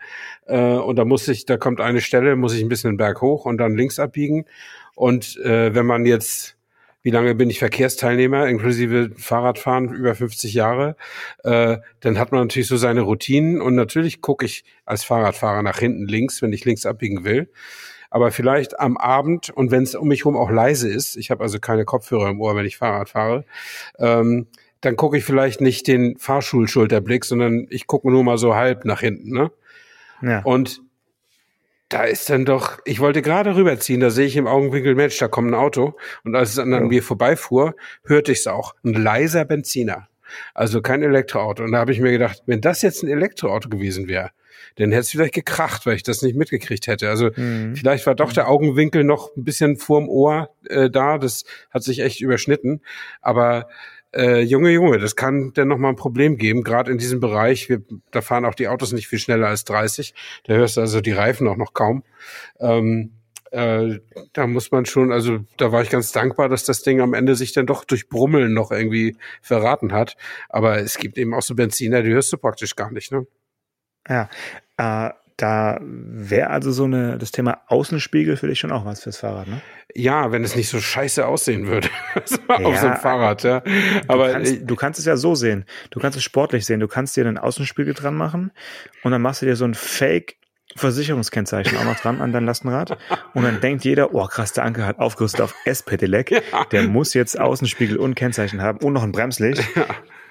[0.47, 3.23] Äh, und da muss ich, da kommt eine Stelle, muss ich ein bisschen den Berg
[3.23, 4.45] hoch und dann links abbiegen.
[4.97, 6.57] Und äh, wenn man jetzt
[7.03, 10.97] wie lange bin ich Verkehrsteilnehmer, inklusive Fahrradfahren, über 50 Jahre,
[11.45, 15.79] äh, dann hat man natürlich so seine Routinen und natürlich gucke ich als Fahrradfahrer nach
[15.79, 17.51] hinten links, wenn ich links abbiegen will.
[18.11, 21.43] Aber vielleicht am Abend und wenn es um mich herum auch leise ist, ich habe
[21.45, 23.45] also keine Kopfhörer im Ohr, wenn ich Fahrrad fahre,
[23.99, 24.49] ähm,
[24.81, 29.01] dann gucke ich vielleicht nicht den Fahrschulschulterblick, sondern ich gucke nur mal so halb nach
[29.01, 29.53] hinten, ne?
[30.23, 30.43] Ja.
[30.43, 30.83] Und
[31.91, 35.29] da ist dann doch, ich wollte gerade rüberziehen, da sehe ich im Augenwinkel, Mensch, da
[35.29, 35.97] kommt ein Auto.
[36.25, 36.81] Und als es an ja.
[36.81, 37.75] mir vorbeifuhr,
[38.05, 38.75] hörte ich es auch.
[38.85, 40.09] Ein leiser Benziner.
[40.55, 41.65] Also kein Elektroauto.
[41.65, 44.31] Und da habe ich mir gedacht, wenn das jetzt ein Elektroauto gewesen wäre,
[44.77, 47.09] dann hätte es vielleicht gekracht, weil ich das nicht mitgekriegt hätte.
[47.09, 47.75] Also mhm.
[47.75, 51.19] vielleicht war doch der Augenwinkel noch ein bisschen vorm Ohr äh, da.
[51.19, 52.83] Das hat sich echt überschnitten.
[53.21, 53.69] Aber
[54.15, 57.69] äh, Junge, Junge, das kann dann nochmal ein Problem geben, gerade in diesem Bereich.
[57.69, 60.15] Wir, da fahren auch die Autos nicht viel schneller als 30.
[60.45, 62.03] Da hörst du also die Reifen auch noch kaum.
[62.59, 63.13] Ähm,
[63.51, 63.99] äh,
[64.33, 67.35] da muss man schon, also da war ich ganz dankbar, dass das Ding am Ende
[67.35, 70.17] sich dann doch durch Brummeln noch irgendwie verraten hat.
[70.49, 73.27] Aber es gibt eben auch so Benziner, die hörst du praktisch gar nicht, ne?
[74.09, 74.29] Ja,
[74.77, 79.17] äh, da wäre also so eine, das Thema Außenspiegel für dich schon auch was fürs
[79.19, 79.63] Fahrrad, ne?
[79.95, 81.89] Ja, wenn es nicht so scheiße aussehen würde.
[82.49, 83.63] ja, auf so einem Fahrrad, ja.
[84.07, 85.65] Aber du kannst, du kannst, es ja so sehen.
[85.91, 86.81] Du kannst es sportlich sehen.
[86.81, 88.53] Du kannst dir einen Außenspiegel dran machen
[89.03, 90.37] und dann machst du dir so ein Fake
[90.77, 92.97] Versicherungskennzeichen auch noch dran an dein Lastenrad.
[93.35, 96.31] Und dann denkt jeder, oh krass, der Anker hat aufgerüstet auf S-Pedelec.
[96.53, 96.65] Ja.
[96.65, 99.65] Der muss jetzt Außenspiegel und Kennzeichen haben und noch ein Bremslicht.
[99.77, 99.87] Ja.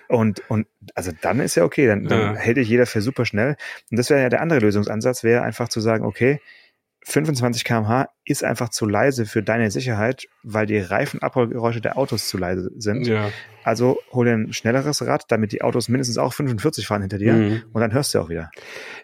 [0.09, 2.35] Und, und also dann ist ja okay, dann, dann ja.
[2.35, 3.55] hält dich jeder für super schnell.
[3.91, 6.41] Und das wäre ja der andere Lösungsansatz, wäre einfach zu sagen, okay,
[7.05, 12.37] 25 kmh ist einfach zu leise für deine Sicherheit, weil die Reifenabrollgeräusche der Autos zu
[12.37, 13.07] leise sind.
[13.07, 13.31] Ja.
[13.63, 17.33] Also hol dir ein schnelleres Rad, damit die Autos mindestens auch 45 fahren hinter dir
[17.33, 17.63] mhm.
[17.71, 18.51] und dann hörst du auch wieder.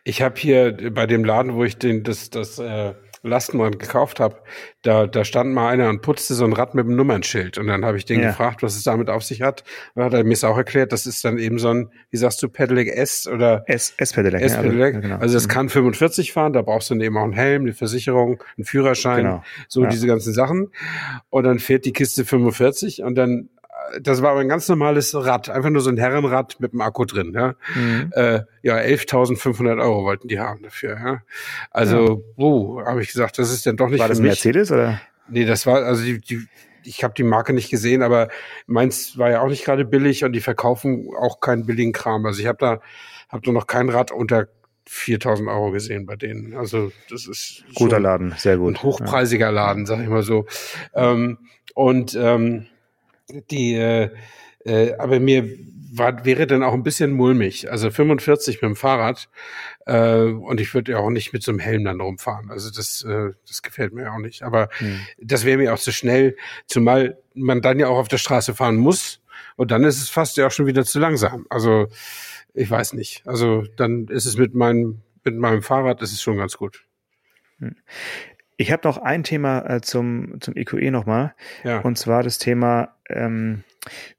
[0.04, 2.94] Ich habe hier bei dem Laden, wo ich den das das äh,
[3.26, 4.38] Lastenrad gekauft habe,
[4.82, 7.58] da, da stand mal einer und putzte so ein Rad mit einem Nummernschild.
[7.58, 8.30] Und dann habe ich den ja.
[8.30, 9.64] gefragt, was es damit auf sich hat.
[9.94, 12.18] Und dann hat er mir es auch erklärt, das ist dann eben so ein, wie
[12.18, 14.42] sagst du, Pedelec S oder S, S-Pedelec.
[14.42, 14.96] S-Pedelec.
[14.96, 15.18] Ja, genau.
[15.18, 15.52] Also das mhm.
[15.52, 19.24] kann 45 fahren, da brauchst du dann eben auch einen Helm, eine Versicherung, einen Führerschein,
[19.24, 19.44] genau.
[19.68, 19.90] so ja.
[19.90, 20.72] diese ganzen Sachen.
[21.30, 23.50] Und dann fährt die Kiste 45 und dann
[24.02, 27.06] das war aber ein ganz normales Rad, einfach nur so ein Herrenrad mit einem Akku
[27.06, 27.34] drin.
[27.34, 28.12] Ja, mhm.
[28.14, 30.98] äh, ja 11.500 Euro wollten die haben dafür.
[30.98, 31.22] Ja,
[31.72, 32.44] also, ja.
[32.44, 34.28] oh, habe ich gesagt, das ist dann doch nicht war das mich.
[34.28, 35.02] Mercedes oder?
[35.28, 36.48] Nee, das war also die, die
[36.88, 38.30] ich habe die Marke nicht gesehen, aber
[38.68, 42.26] meins war ja auch nicht gerade billig und die verkaufen auch keinen billigen Kram.
[42.26, 42.80] Also ich habe da
[43.30, 44.48] habe da noch kein Rad unter
[44.88, 46.56] 4000 Euro gesehen bei denen.
[46.56, 48.76] Also das ist guter Laden, sehr gut.
[48.76, 50.46] Ein hochpreisiger Laden, sag ich mal so.
[50.94, 51.40] Ähm,
[51.74, 52.68] und ähm,
[53.30, 54.10] die, äh,
[54.66, 55.50] äh, aber mir
[55.92, 57.72] war, wäre dann auch ein bisschen mulmig.
[57.72, 59.30] Also 45 mit dem Fahrrad
[59.86, 62.52] äh, und ich würde ja auch nicht mit so einem Helm dann rumfahren.
[62.52, 64.44] Also das, äh, das gefällt mir auch nicht.
[64.44, 65.00] Aber hm.
[65.22, 66.36] das wäre mir auch zu schnell,
[66.68, 69.22] zumal man dann ja auch auf der Straße fahren muss
[69.56, 71.46] und dann ist es fast ja auch schon wieder zu langsam.
[71.50, 71.88] Also
[72.54, 73.26] ich weiß nicht.
[73.26, 76.86] Also dann ist es mit meinem mit meinem Fahrrad ist es schon ganz gut.
[77.60, 77.76] Hm.
[78.58, 81.36] Ich habe noch ein Thema äh, zum, zum EQE nochmal.
[81.64, 81.80] Ja.
[81.80, 83.64] Und zwar das Thema, ähm,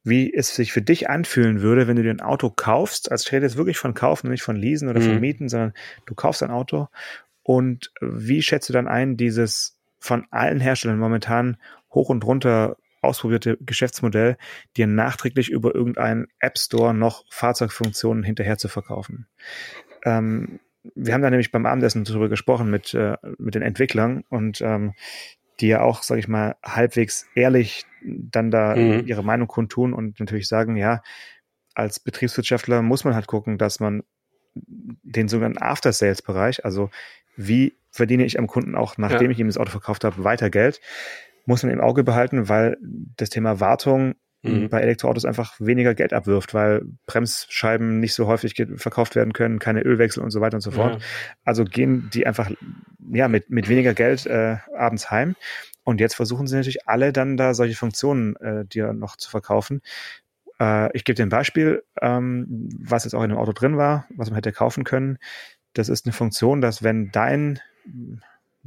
[0.05, 3.11] wie es sich für dich anfühlen würde, wenn du dir ein Auto kaufst.
[3.11, 5.05] Also ich rede jetzt wirklich von kaufen, nicht von leasen oder mhm.
[5.05, 5.73] von mieten, sondern
[6.07, 6.89] du kaufst ein Auto.
[7.43, 11.57] Und wie schätzt du dann ein, dieses von allen Herstellern momentan
[11.93, 14.37] hoch und runter ausprobierte Geschäftsmodell,
[14.77, 19.27] dir nachträglich über irgendeinen App Store noch Fahrzeugfunktionen hinterher zu verkaufen?
[20.05, 20.61] Ähm,
[20.95, 24.95] wir haben da nämlich beim Abendessen darüber gesprochen mit, äh, mit den Entwicklern und ähm,
[25.61, 29.07] die ja auch, sage ich mal, halbwegs ehrlich dann da mhm.
[29.07, 31.03] ihre Meinung kundtun und natürlich sagen, ja,
[31.75, 34.03] als Betriebswirtschaftler muss man halt gucken, dass man
[34.55, 36.91] den sogenannten After-Sales-Bereich, also
[37.37, 39.31] wie verdiene ich am Kunden auch, nachdem ja.
[39.31, 40.81] ich ihm das Auto verkauft habe, weiter Geld,
[41.45, 44.15] muss man im Auge behalten, weil das Thema Wartung
[44.47, 44.69] mhm.
[44.69, 49.83] bei Elektroautos einfach weniger Geld abwirft, weil Bremsscheiben nicht so häufig verkauft werden können, keine
[49.83, 50.95] Ölwechsel und so weiter und so fort.
[50.95, 51.07] Ja.
[51.45, 52.51] Also gehen die einfach
[53.13, 55.37] ja mit, mit weniger Geld äh, abends heim.
[55.85, 59.83] Und jetzt versuchen sie natürlich alle dann da solche Funktionen äh, dir noch zu verkaufen.
[60.61, 64.07] Äh, ich gebe dir ein Beispiel, ähm, was jetzt auch in dem Auto drin war,
[64.17, 65.19] was man hätte kaufen können.
[65.75, 67.61] Das ist eine Funktion, dass wenn dein,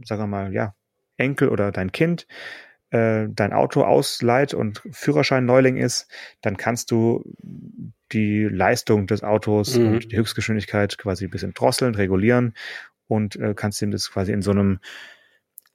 [0.03, 0.75] sagen wir mal, ja,
[1.17, 2.27] Enkel oder dein Kind
[2.91, 6.07] äh, dein Auto ausleiht und Führerschein Neuling ist,
[6.41, 7.23] dann kannst du
[8.11, 9.87] die Leistung des Autos mhm.
[9.87, 12.53] und die Höchstgeschwindigkeit quasi ein bisschen drosseln, regulieren
[13.07, 14.79] und äh, kannst ihm das quasi in so einem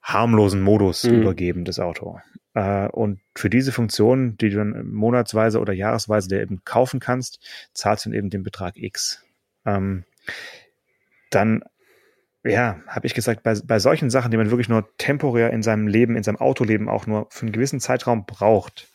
[0.02, 1.22] harmlosen Modus mhm.
[1.22, 2.20] übergeben, das Auto.
[2.54, 7.40] Äh, und für diese Funktion, die du dann monatsweise oder jahresweise dir eben kaufen kannst,
[7.72, 9.24] zahlst du dann eben den Betrag X.
[9.64, 10.04] Ähm,
[11.30, 11.64] dann
[12.44, 15.86] ja, habe ich gesagt, bei, bei solchen Sachen, die man wirklich nur temporär in seinem
[15.86, 18.92] Leben, in seinem Autoleben auch nur für einen gewissen Zeitraum braucht,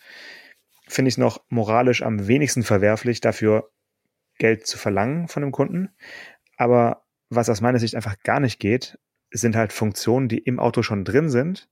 [0.88, 3.72] finde ich es noch moralisch am wenigsten verwerflich, dafür
[4.38, 5.90] Geld zu verlangen von dem Kunden.
[6.58, 9.00] Aber was aus meiner Sicht einfach gar nicht geht,
[9.32, 11.70] sind halt Funktionen, die im Auto schon drin sind.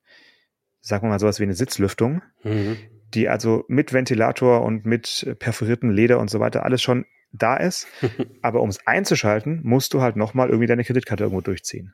[0.82, 2.78] Sagen wir mal sowas wie eine Sitzlüftung, mhm.
[3.14, 7.88] die also mit Ventilator und mit perforierten Leder und so weiter alles schon da ist.
[8.42, 11.94] Aber um es einzuschalten, musst du halt nochmal irgendwie deine Kreditkarte irgendwo durchziehen.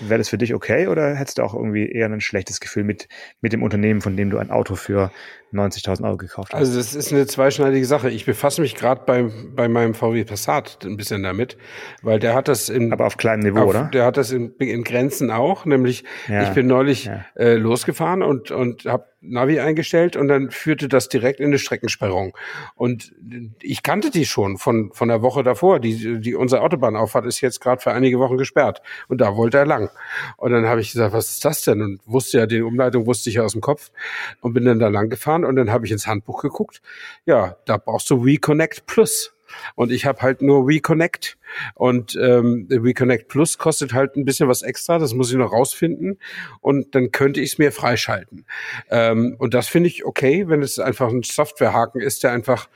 [0.00, 3.08] Wäre das für dich okay oder hättest du auch irgendwie eher ein schlechtes Gefühl mit,
[3.42, 5.12] mit dem Unternehmen, von dem du ein Auto für
[5.52, 6.58] 90.000 Euro gekauft hast?
[6.58, 8.08] Also das ist eine zweischneidige Sache.
[8.10, 11.58] Ich befasse mich gerade bei, bei meinem VW Passat ein bisschen damit,
[12.02, 12.92] weil der hat das in...
[12.92, 13.90] Aber auf kleinem Niveau, auf, oder?
[13.92, 17.26] Der hat das in, in Grenzen auch, nämlich ja, ich bin neulich ja.
[17.36, 22.36] äh, losgefahren und, und habe Navi eingestellt und dann führte das direkt in eine Streckensperrung.
[22.74, 23.12] Und
[23.60, 25.78] ich kannte die schon von, von der Woche davor.
[25.78, 28.80] Die, die, unsere Autobahnauffahrt ist jetzt gerade für einige Wochen gesperrt.
[29.08, 29.90] Und da wollte er lang.
[30.36, 31.82] Und dann habe ich gesagt, was ist das denn?
[31.82, 33.90] Und wusste ja, die Umleitung wusste ich ja aus dem Kopf
[34.40, 36.80] und bin dann da lang gefahren und dann habe ich ins Handbuch geguckt.
[37.26, 39.34] Ja, da brauchst du WeConnect Plus.
[39.74, 41.38] Und ich habe halt nur WeConnect
[41.74, 46.18] und ähm, WeConnect Plus kostet halt ein bisschen was extra, das muss ich noch rausfinden
[46.60, 48.46] und dann könnte ich es mir freischalten.
[48.90, 52.68] Ähm, und das finde ich okay, wenn es einfach ein Softwarehaken ist, der einfach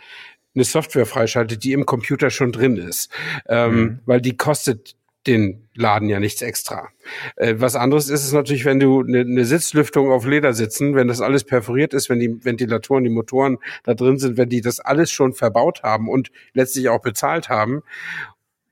[0.54, 3.10] eine Software freischaltet, die im Computer schon drin ist,
[3.48, 3.98] ähm, mhm.
[4.06, 6.88] weil die kostet den Laden ja nichts extra.
[7.36, 11.08] Äh, was anderes ist es natürlich, wenn du eine, eine Sitzlüftung auf Leder sitzen, wenn
[11.08, 14.80] das alles perforiert ist, wenn die Ventilatoren, die Motoren da drin sind, wenn die das
[14.80, 17.82] alles schon verbaut haben und letztlich auch bezahlt haben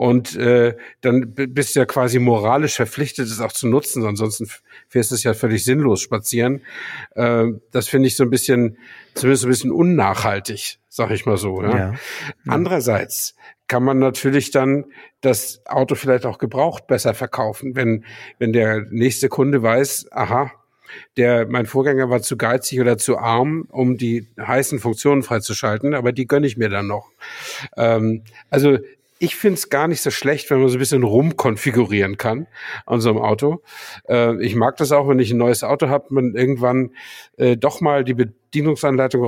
[0.02, 4.04] und äh, dann bist du ja quasi moralisch verpflichtet, es auch zu nutzen.
[4.04, 4.48] Ansonsten
[4.88, 6.62] fährst du es ja völlig sinnlos spazieren.
[7.14, 8.78] Äh, das finde ich so ein bisschen,
[9.14, 11.62] zumindest ein bisschen unnachhaltig, sag ich mal so.
[11.62, 11.78] Ja?
[11.78, 11.94] Ja.
[12.48, 13.36] Andererseits
[13.72, 14.84] kann man natürlich dann
[15.22, 18.04] das Auto vielleicht auch gebraucht besser verkaufen, wenn,
[18.38, 20.52] wenn der nächste Kunde weiß, aha,
[21.16, 26.12] der, mein Vorgänger war zu geizig oder zu arm, um die heißen Funktionen freizuschalten, aber
[26.12, 27.08] die gönne ich mir dann noch.
[27.78, 28.76] Ähm, also
[29.18, 32.48] ich finde es gar nicht so schlecht, wenn man so ein bisschen rumkonfigurieren kann
[32.84, 33.62] an so einem Auto.
[34.06, 36.90] Äh, ich mag das auch, wenn ich ein neues Auto habe, man irgendwann
[37.38, 39.24] äh, doch mal die Bedienungsanleitung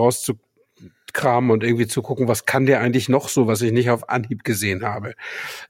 [1.15, 4.09] rauszukramen und irgendwie zu gucken, was kann der eigentlich noch so, was ich nicht auf
[4.09, 5.15] Anhieb gesehen habe.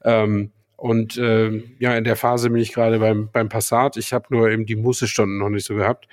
[0.03, 3.97] Ähm, und äh, ja, in der Phase bin ich gerade beim, beim Passat.
[3.97, 6.07] Ich habe nur eben die Mußestunden noch nicht so gehabt.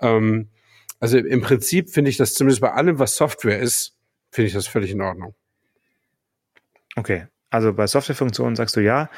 [0.00, 0.48] Ähm,
[1.00, 3.94] also im Prinzip finde ich das zumindest bei allem, was Software ist,
[4.30, 5.34] finde ich das völlig in Ordnung.
[6.94, 9.10] Okay, also bei Softwarefunktionen sagst du ja.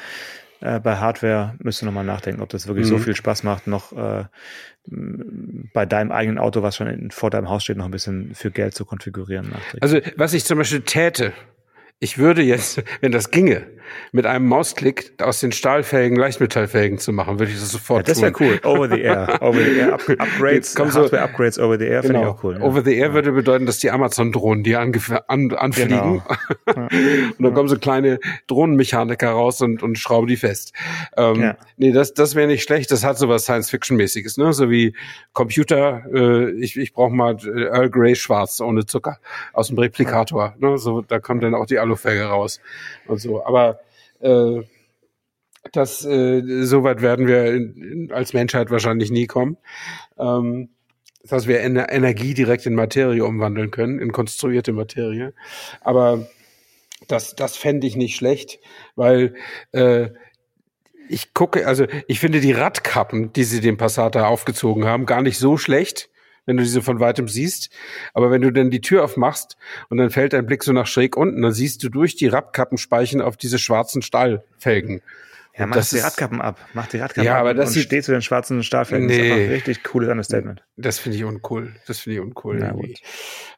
[0.61, 2.89] Äh, bei Hardware müsst du nochmal nachdenken, ob das wirklich mhm.
[2.89, 4.25] so viel Spaß macht, noch äh,
[5.73, 8.51] bei deinem eigenen Auto, was schon in, vor deinem Haus steht, noch ein bisschen für
[8.51, 9.53] Geld zu konfigurieren.
[9.79, 11.33] Also was ich zum Beispiel täte,
[11.99, 13.67] ich würde jetzt, wenn das ginge,
[14.11, 18.21] mit einem Mausklick aus den stahlfähigen Leichtmetallfähigen zu machen, würde ich das sofort ja, das
[18.21, 18.59] wäre cool.
[18.63, 19.41] Over the air.
[19.41, 19.93] Over the air.
[19.93, 22.13] Up Upgrades, Hardware Upgrades over the air genau.
[22.13, 22.57] finde ich auch cool.
[22.59, 22.61] Ja.
[22.61, 23.13] Over the air ja.
[23.13, 24.93] würde bedeuten, dass die Amazon-Drohnen, die an,
[25.27, 26.21] an, anfliegen,
[26.65, 26.87] genau.
[27.37, 30.73] und dann kommen so kleine Drohnenmechaniker raus und, und schrauben die fest.
[31.17, 31.57] Ähm, ja.
[31.77, 32.91] Nee, das, das wäre nicht schlecht.
[32.91, 34.53] Das hat so was Science-Fiction-mäßiges, ne?
[34.53, 34.93] So wie
[35.33, 39.19] Computer, äh, ich, ich brauche mal äh, Earl Grey schwarz ohne Zucker
[39.53, 40.55] aus dem Replikator.
[40.59, 40.77] Ne?
[40.77, 42.59] So, da kommt dann auch die Alufelge raus
[43.07, 43.43] und so.
[43.43, 43.79] Aber
[44.19, 44.61] äh,
[45.71, 49.57] das, äh, so weit werden wir in, in, als Menschheit wahrscheinlich nie kommen.
[50.17, 50.69] Ähm,
[51.23, 55.33] dass wir Ener Energie direkt in Materie umwandeln können, in konstruierte Materie.
[55.81, 56.27] Aber
[57.07, 58.59] das, das fände ich nicht schlecht,
[58.95, 59.35] weil
[59.73, 60.09] äh,
[61.09, 65.39] ich gucke, also ich finde die Radkappen, die sie dem Passata aufgezogen haben, gar nicht
[65.39, 66.09] so schlecht
[66.49, 67.69] wenn du diese von weitem siehst.
[68.13, 69.55] Aber wenn du dann die Tür aufmachst
[69.89, 73.21] und dann fällt dein Blick so nach schräg unten, dann siehst du durch die Radkappenspeichen
[73.21, 75.01] auf diese schwarzen Stahlfelgen.
[75.59, 76.57] Ja, mach die Radkappen ab.
[76.73, 79.07] Mach die Radkappen ja, aber ab das und sieht, steh zu den schwarzen Stahlfelgen.
[79.07, 80.63] Nee, das ist einfach ein richtig cooles Understatement.
[80.77, 81.75] Das finde ich uncool.
[81.85, 82.61] Das finde ich uncool.
[82.61, 82.97] Ja, gut.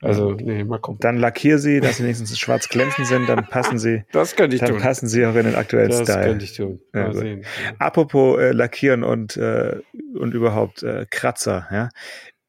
[0.02, 1.00] Also, nee, mal gucken.
[1.00, 4.04] Dann lackier sie, dass sie wenigstens schwarz glänzend sind, dann passen sie.
[4.12, 4.80] Das könnte ich dann tun.
[4.80, 6.18] Dann passen sie auch in den aktuellen das Style.
[6.18, 6.80] Das könnte ich tun.
[6.92, 7.46] Mal ja, sehen.
[7.78, 9.80] Apropos äh, lackieren und, äh,
[10.16, 11.90] und überhaupt äh, Kratzer, ja.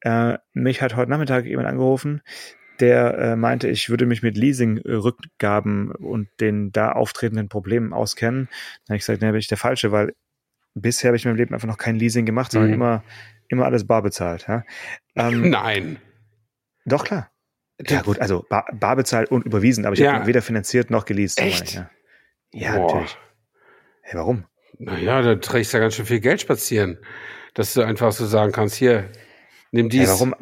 [0.03, 2.21] Äh, mich hat heute Nachmittag jemand angerufen,
[2.79, 8.49] der äh, meinte, ich würde mich mit Leasing-Rückgaben und den da auftretenden Problemen auskennen.
[8.85, 10.13] Dann habe ich gesagt, ne, bin ich der Falsche, weil
[10.73, 12.75] bisher habe ich in meinem Leben einfach noch kein Leasing gemacht, sondern mhm.
[12.75, 13.03] immer,
[13.47, 14.45] immer alles bar bezahlt.
[14.47, 14.63] Ja?
[15.15, 15.97] Ähm, Nein.
[16.85, 17.31] Doch, klar.
[17.87, 20.13] Ja gut, also bar, bar bezahlt und überwiesen, aber ich ja.
[20.13, 21.39] habe weder finanziert noch geleast.
[21.39, 21.73] Echt?
[21.73, 21.89] Ja,
[22.51, 23.17] ja natürlich.
[24.01, 24.45] Hey, warum?
[24.77, 26.97] Naja, da trägst du ja ganz schön viel Geld spazieren,
[27.53, 29.09] dass du einfach so sagen kannst, hier,
[29.73, 30.07] Nimm dies.
[30.07, 30.35] Ja, warum?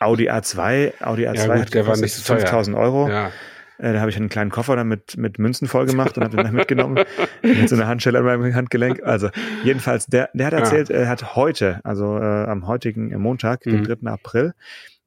[0.00, 3.08] Audi A2, Audi A2 ja, gut, der war nicht so 5000 Euro.
[3.08, 3.30] Ja.
[3.78, 6.36] Äh, da habe ich einen kleinen Koffer dann mit, mit Münzen voll gemacht und habe
[6.36, 7.04] den dann mitgenommen.
[7.42, 9.02] mit so einer Handschelle an meinem Handgelenk.
[9.02, 9.28] Also
[9.62, 10.96] jedenfalls, der, der hat erzählt, ja.
[10.96, 13.84] er hat heute, also äh, am heutigen Montag, mhm.
[13.84, 14.10] den 3.
[14.10, 14.54] April,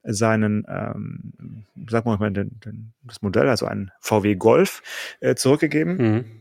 [0.04, 4.84] seinen, ähm, sag mal, den, den, das Modell, also einen VW Golf,
[5.22, 5.98] äh, zurückgegeben.
[5.98, 6.41] Mhm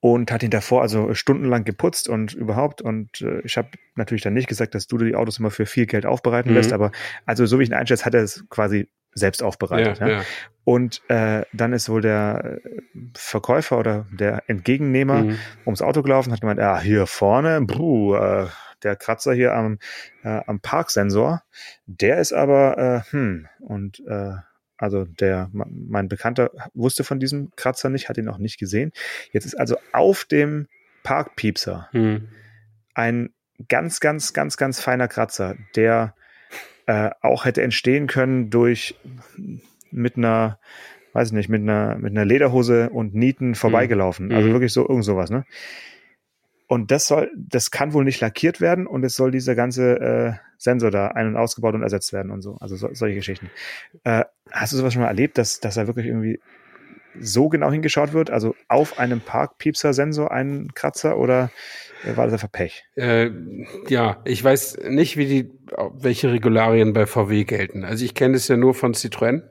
[0.00, 2.82] und hat ihn davor also stundenlang geputzt und überhaupt.
[2.82, 5.86] Und äh, ich habe natürlich dann nicht gesagt, dass du die Autos immer für viel
[5.86, 6.56] Geld aufbereiten mhm.
[6.56, 6.92] lässt, aber
[7.26, 9.98] also so wie ich ihn einschätze, hat er es quasi selbst aufbereitet.
[9.98, 10.16] Ja, ja.
[10.18, 10.24] Ja.
[10.64, 12.58] Und äh, dann ist wohl der
[13.14, 15.38] Verkäufer oder der Entgegennehmer mhm.
[15.64, 18.46] ums Auto gelaufen, hat gemeint, ja, hier vorne, bruh, äh,
[18.82, 19.78] der Kratzer hier am,
[20.22, 21.42] äh, am Parksensor,
[21.86, 24.34] der ist aber, äh, hm, und äh,
[24.78, 28.92] also der, mein Bekannter wusste von diesem Kratzer nicht, hat ihn auch nicht gesehen.
[29.32, 30.68] Jetzt ist also auf dem
[31.02, 32.28] Parkpiepser hm.
[32.94, 33.30] ein
[33.68, 36.14] ganz, ganz, ganz, ganz feiner Kratzer, der
[36.86, 38.94] äh, auch hätte entstehen können durch
[39.90, 40.58] mit einer,
[41.12, 44.30] weiß ich nicht, mit einer, mit einer Lederhose und Nieten vorbeigelaufen.
[44.30, 44.36] Hm.
[44.36, 45.44] Also wirklich so irgend sowas, ne?
[46.68, 50.32] Und das soll, das kann wohl nicht lackiert werden und es soll dieser ganze äh,
[50.58, 52.56] Sensor da ein- und ausgebaut und ersetzt werden und so.
[52.60, 53.50] Also so, solche Geschichten.
[54.04, 56.40] Äh, hast du sowas schon mal erlebt, dass, dass da wirklich irgendwie
[57.18, 58.30] so genau hingeschaut wird?
[58.30, 61.50] Also auf einem Parkpiepser-Sensor einen Kratzer oder
[62.04, 62.84] äh, war das einfach Pech?
[62.96, 63.30] Äh,
[63.88, 65.50] ja, ich weiß nicht, wie die,
[65.94, 67.82] welche Regularien bei VW gelten.
[67.82, 69.42] Also ich kenne es ja nur von Citroën.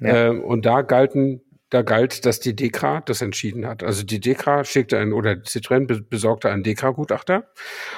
[0.00, 0.28] Ja.
[0.28, 3.82] Äh, und da galten da galt, dass die Dekra das entschieden hat.
[3.82, 7.50] Also die Dekra schickte einen, oder Citroën besorgte einen Dekra-Gutachter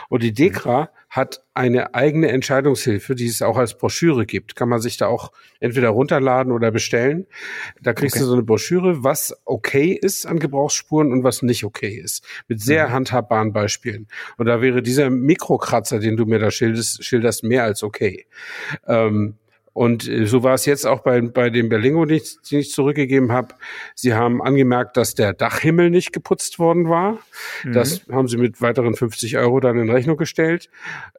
[0.08, 0.86] und die Dekra mhm.
[1.10, 4.56] hat eine eigene Entscheidungshilfe, die es auch als Broschüre gibt.
[4.56, 7.26] Kann man sich da auch entweder runterladen oder bestellen.
[7.82, 8.22] Da kriegst okay.
[8.22, 12.24] du so eine Broschüre, was okay ist an Gebrauchsspuren und was nicht okay ist.
[12.48, 12.92] Mit sehr mhm.
[12.92, 14.08] handhabbaren Beispielen.
[14.38, 18.26] Und da wäre dieser Mikrokratzer, den du mir da schilderst, schilderst mehr als okay.
[18.86, 19.36] Ähm,
[19.78, 22.72] und äh, so war es jetzt auch bei, bei dem Berlingo, den ich, den ich
[22.72, 23.54] zurückgegeben habe.
[23.94, 27.20] Sie haben angemerkt, dass der Dachhimmel nicht geputzt worden war.
[27.62, 27.74] Mhm.
[27.74, 30.68] Das haben sie mit weiteren 50 Euro dann in Rechnung gestellt.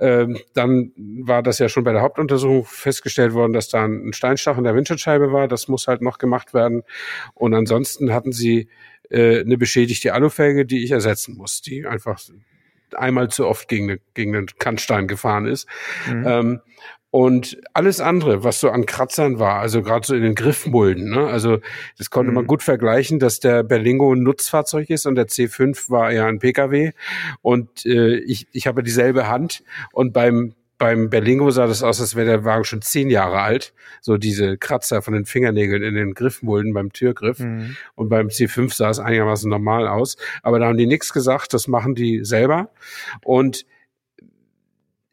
[0.02, 4.58] Ähm, dann war das ja schon bei der Hauptuntersuchung festgestellt worden, dass da ein Steinstach
[4.58, 5.48] in der Windschutzscheibe war.
[5.48, 6.84] Das muss halt noch gemacht werden.
[7.36, 8.68] Und ansonsten hatten sie
[9.10, 12.20] äh, eine beschädigte Alufelge, die ich ersetzen muss, die einfach
[12.94, 15.66] einmal zu oft gegen, eine, gegen einen Kannstein gefahren ist.
[16.12, 16.28] Mhm.
[16.28, 16.62] Ähm,
[17.12, 21.28] und alles andere, was so an Kratzern war, also gerade so in den Griffmulden, ne?
[21.28, 21.60] also
[21.98, 22.36] das konnte mhm.
[22.36, 26.40] man gut vergleichen, dass der Berlingo ein Nutzfahrzeug ist und der C5 war ja ein
[26.40, 26.92] Pkw
[27.42, 32.16] und äh, ich, ich habe dieselbe Hand und beim beim Berlingo sah das aus, als
[32.16, 33.74] wäre der Wagen schon zehn Jahre alt.
[34.00, 37.40] So diese Kratzer von den Fingernägeln in den Griffmulden beim Türgriff.
[37.40, 37.76] Mhm.
[37.96, 40.16] Und beim C5 sah es einigermaßen normal aus.
[40.42, 42.70] Aber da haben die nichts gesagt, das machen die selber.
[43.26, 43.66] Und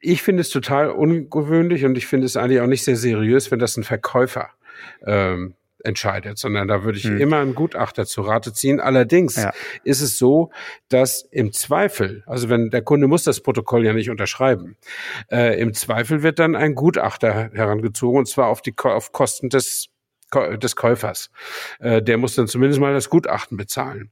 [0.07, 3.59] ich finde es total ungewöhnlich und ich finde es eigentlich auch nicht sehr seriös, wenn
[3.59, 4.51] das ein Verkäufer
[5.05, 7.19] ähm, entscheidet, sondern da würde ich hm.
[7.19, 8.81] immer einen Gutachter zu Rate ziehen.
[8.81, 9.53] Allerdings ja.
[9.85, 10.51] ist es so,
[10.89, 14.77] dass im Zweifel, also wenn der Kunde muss das Protokoll ja nicht unterschreiben,
[15.31, 19.89] äh, im Zweifel wird dann ein Gutachter herangezogen und zwar auf die auf Kosten des
[20.57, 21.31] des Käufers.
[21.81, 24.11] Äh, der muss dann zumindest mal das Gutachten bezahlen.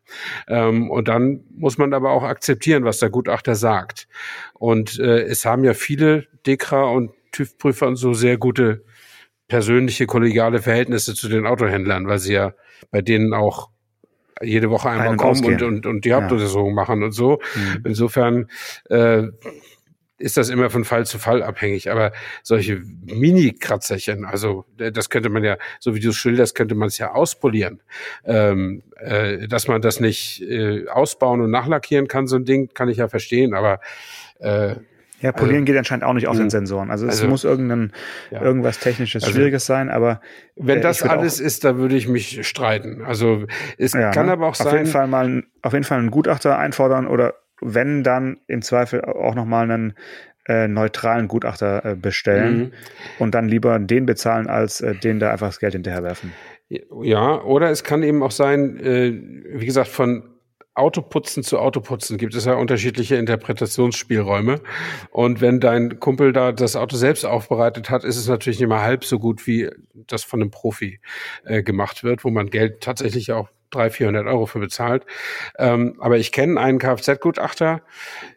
[0.49, 4.09] Ähm, und dann muss man aber auch akzeptieren, was der Gutachter sagt.
[4.55, 8.85] Und äh, es haben ja viele Dekra und TÜV-Prüfer und so sehr gute
[9.49, 12.55] persönliche, kollegiale Verhältnisse zu den Autohändlern, weil sie ja
[12.91, 13.71] bei denen auch
[14.43, 16.75] jede Woche einmal kommen und, und, und die Hauptuntersuchung ja.
[16.75, 17.41] machen und so.
[17.55, 17.83] Mhm.
[17.85, 18.51] Insofern
[18.91, 19.25] äh,
[20.25, 21.91] ist das immer von Fall zu Fall abhängig.
[21.91, 26.75] Aber solche Mini-Kratzerchen, also äh, das könnte man ja, so wie du es schilderst, könnte
[26.75, 27.83] man es ja auspolieren.
[28.25, 32.89] Ähm, äh, dass man das nicht äh, ausbauen und nachlackieren kann, so ein Ding, kann
[32.89, 33.81] ich ja verstehen, aber
[34.39, 34.77] äh,
[35.21, 36.51] ja, polieren also, geht anscheinend auch nicht auf den hm.
[36.51, 36.91] Sensoren.
[36.91, 37.93] Also es also, muss irgendein,
[38.31, 38.43] ja.
[38.43, 40.21] irgendwas Technisches, also, Schwieriges sein, aber.
[40.57, 43.03] Wenn äh, das alles auch, ist, da würde ich mich streiten.
[43.05, 43.45] Also
[43.79, 44.33] es ja, kann ne?
[44.33, 44.75] aber auch auf sein.
[44.75, 49.35] Jeden Fall mal, auf jeden Fall einen Gutachter einfordern oder wenn dann im Zweifel auch
[49.35, 49.95] nochmal einen
[50.47, 52.73] äh, neutralen Gutachter äh, bestellen mhm.
[53.19, 56.33] und dann lieber den bezahlen, als äh, den da einfach das Geld hinterherwerfen.
[56.69, 59.13] Ja, oder es kann eben auch sein, äh,
[59.59, 60.35] wie gesagt, von
[60.75, 64.61] Autoputzen zu Autoputzen gibt es ja unterschiedliche Interpretationsspielräume.
[65.11, 68.83] Und wenn dein Kumpel da das Auto selbst aufbereitet hat, ist es natürlich nicht mal
[68.83, 71.01] halb so gut, wie das von einem Profi
[71.45, 75.05] äh, gemacht wird, wo man Geld tatsächlich auch 300, 400 Euro für bezahlt.
[75.59, 77.83] Ähm, aber ich kenne einen Kfz-Gutachter,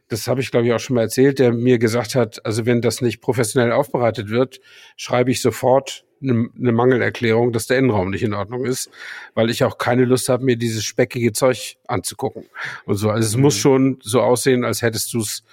[0.10, 2.82] das habe ich glaube ich auch schon mal erzählt, der mir gesagt hat, also wenn
[2.82, 4.60] das nicht professionell aufbereitet wird,
[4.95, 8.89] schreibe ich sofort eine, eine Mangelerklärung, dass der Innenraum nicht in Ordnung ist,
[9.34, 12.45] weil ich auch keine Lust habe, mir dieses speckige Zeug anzugucken
[12.86, 13.10] und so.
[13.10, 13.41] Also es mhm.
[13.43, 15.43] muss schon so aussehen, als hättest du es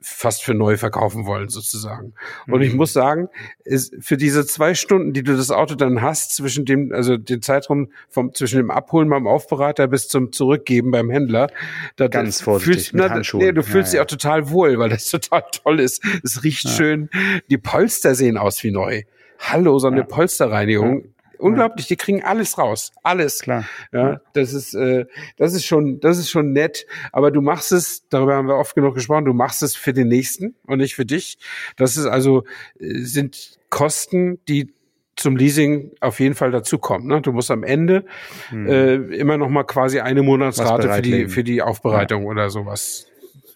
[0.00, 2.14] fast für neu verkaufen wollen, sozusagen.
[2.46, 2.78] Und ich mhm.
[2.78, 3.28] muss sagen,
[3.64, 7.42] ist für diese zwei Stunden, die du das Auto dann hast, zwischen dem, also den
[7.42, 11.48] Zeitraum vom, zwischen dem Abholen beim Aufbereiter bis zum Zurückgeben beim Händler,
[11.96, 13.44] da ganz vorsichtig fühlst, mit na, Handschuhen.
[13.44, 16.02] Nee, du fühlst ja, dich auch total wohl, weil das total toll ist.
[16.22, 16.70] Es riecht ja.
[16.70, 17.10] schön.
[17.50, 19.02] Die Polster sehen aus wie neu.
[19.38, 21.13] Hallo, so eine Polsterreinigung
[21.44, 21.86] unglaublich.
[21.86, 23.40] Die kriegen alles raus, alles.
[23.40, 23.64] Klar.
[23.92, 25.04] Ja, das ist, äh,
[25.36, 26.86] das ist schon, das ist schon nett.
[27.12, 29.26] Aber du machst es, darüber haben wir oft genug gesprochen.
[29.26, 31.38] Du machst es für den nächsten und nicht für dich.
[31.76, 32.44] Das ist also
[32.80, 34.72] äh, sind Kosten, die
[35.16, 37.06] zum Leasing auf jeden Fall dazukommen.
[37.06, 37.20] Ne?
[37.20, 38.04] Du musst am Ende
[38.48, 38.66] hm.
[38.66, 42.28] äh, immer noch mal quasi eine Monatsrate für die für die Aufbereitung ja.
[42.28, 43.06] oder sowas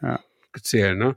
[0.02, 0.20] ja.
[0.62, 0.96] zählen.
[0.96, 1.16] Ne?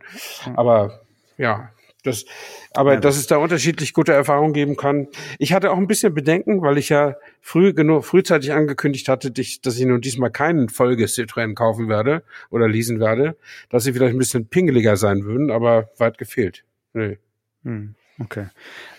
[0.55, 1.01] Aber
[1.37, 1.69] ja,
[2.03, 2.25] das,
[2.73, 5.07] aber ja, dass es da unterschiedlich gute Erfahrungen geben kann.
[5.37, 9.61] Ich hatte auch ein bisschen Bedenken, weil ich ja früh genug, frühzeitig angekündigt hatte, dich,
[9.61, 13.37] dass ich nun diesmal keinen Folge Citroën kaufen werde oder leasen werde,
[13.69, 16.63] dass sie vielleicht ein bisschen pingeliger sein würden, aber weit gefehlt.
[16.93, 17.19] Nee.
[17.63, 18.47] Hm, okay.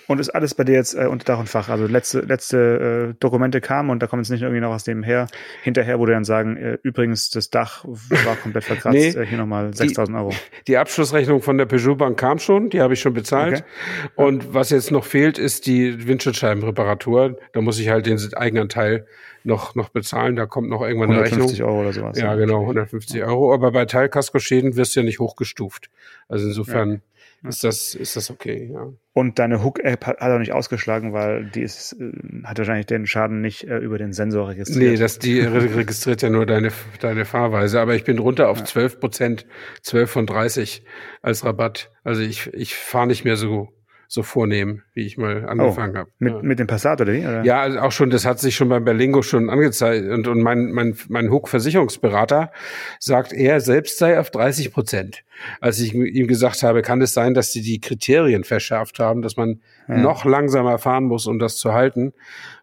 [0.09, 1.69] Und ist alles bei dir jetzt äh, unter Dach und Fach?
[1.69, 5.27] Also letzte, letzte äh, Dokumente kamen und da kommt jetzt nicht irgendwie noch was nebenher,
[5.63, 9.39] hinterher, wo du dann sagen, äh, übrigens, das Dach war komplett verkratzt, nee, äh, hier
[9.39, 10.35] nochmal 6000 Euro.
[10.67, 13.65] Die Abschlussrechnung von der Peugeot Bank kam schon, die habe ich schon bezahlt.
[13.65, 14.11] Okay.
[14.17, 17.39] Und was jetzt noch fehlt, ist die Windschutzscheibenreparatur.
[17.53, 19.07] Da muss ich halt den Eigenanteil
[19.45, 20.37] noch, noch bezahlen.
[20.37, 21.49] Da kommt noch irgendwann eine Rechnung.
[21.49, 22.19] 150 Euro oder sowas.
[22.19, 23.55] Ja, genau, 150 Euro.
[23.55, 25.91] Aber bei Teilkaskoschäden wirst du ja nicht hochgestuft.
[26.29, 26.99] Also insofern ja
[27.45, 28.93] ist das, ist das okay, ja.
[29.15, 32.13] Und deine Hook-App hat, hat auch nicht ausgeschlagen, weil die ist, äh,
[32.45, 34.93] hat wahrscheinlich den Schaden nicht äh, über den Sensor registriert.
[34.93, 36.71] Nee, das, die registriert ja nur deine,
[37.01, 37.81] deine Fahrweise.
[37.81, 38.65] Aber ich bin runter auf ja.
[38.65, 39.47] 12 Prozent,
[39.83, 40.85] 12 von 30
[41.21, 41.91] als Rabatt.
[42.05, 43.69] Also ich, ich fahre nicht mehr so
[44.13, 46.11] so vornehmen, wie ich mal angefangen oh, habe.
[46.19, 46.43] Mit, ja.
[46.43, 47.21] mit dem Passat oder wie?
[47.21, 47.45] Oder?
[47.45, 50.07] Ja, also auch schon, das hat sich schon beim Berlingo schon angezeigt.
[50.07, 52.53] Und, und mein, mein, mein Hook-Versicherungsberater
[52.99, 55.25] sagt, er selbst sei auf 30 Prozent.
[55.63, 59.39] Als ich ihm gesagt habe, kann es sein, dass sie die Kriterien verschärft haben, dass
[59.39, 59.97] man ja.
[59.97, 62.13] noch langsamer fahren muss, um das zu halten.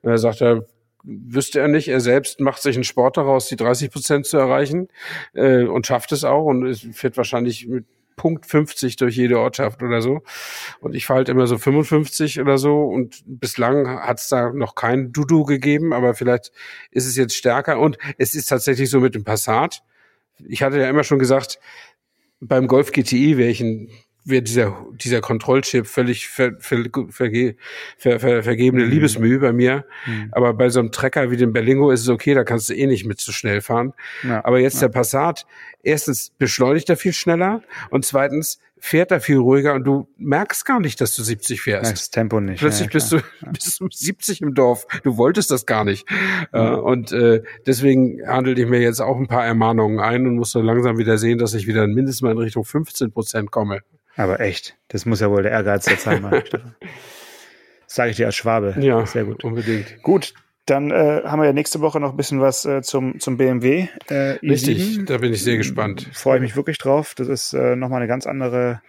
[0.04, 0.68] Und er sagt er,
[1.04, 1.88] wüsste er nicht.
[1.88, 4.90] Er selbst macht sich einen Sport daraus, die 30 Prozent zu erreichen
[5.34, 7.86] äh, und schafft es auch und es fährt wahrscheinlich mit
[8.20, 10.24] Punkt 50 durch jede Ortschaft oder so.
[10.82, 12.84] Und ich fahre halt immer so 55 oder so.
[12.84, 16.52] Und bislang hat es da noch kein Dudu gegeben, aber vielleicht
[16.92, 17.80] ist es jetzt stärker.
[17.80, 19.84] Und es ist tatsächlich so mit dem Passat.
[20.46, 21.60] Ich hatte ja immer schon gesagt,
[22.42, 23.90] beim Golf GTI wäre ich ein
[24.26, 27.56] wäre dieser, dieser Kontrollchip völlig ver, ver, verge,
[27.98, 28.92] ver, ver, vergebene mhm.
[28.92, 29.86] Liebesmühe bei mir.
[30.06, 30.30] Mhm.
[30.32, 32.86] Aber bei so einem Trecker wie dem Berlingo ist es okay, da kannst du eh
[32.88, 33.94] nicht mit zu schnell fahren.
[34.24, 34.44] Ja.
[34.46, 34.88] Aber jetzt ja.
[34.88, 35.46] der Passat,
[35.84, 40.80] erstens beschleunigt er viel schneller und zweitens fährt er viel ruhiger und du merkst gar
[40.80, 41.92] nicht, dass du 70 fährst.
[41.92, 42.60] Das Tempo nicht.
[42.60, 43.20] Plötzlich ja, bist du
[43.52, 44.88] bist du 70 im Dorf.
[45.04, 46.08] Du wolltest das gar nicht.
[46.54, 50.52] Äh, und äh, deswegen handelt ich mir jetzt auch ein paar Ermahnungen ein und muss
[50.52, 53.82] so langsam wieder sehen, dass ich wieder mindestens mal in Richtung 15 Prozent komme.
[54.20, 56.44] Aber echt, das muss ja wohl der Ehrgeiz der Zeit sein,
[57.88, 58.76] Sage ich dir als Schwabe.
[58.82, 59.46] Ja, sehr gut.
[59.46, 60.04] Unbedingt.
[60.04, 60.34] Gut,
[60.66, 63.88] dann äh, haben wir ja nächste Woche noch ein bisschen was äh, zum, zum BMW.
[64.10, 66.10] Äh, Richtig, da bin ich sehr gespannt.
[66.12, 67.16] Freue ich mich wirklich drauf.
[67.16, 68.82] Das ist äh, nochmal eine ganz andere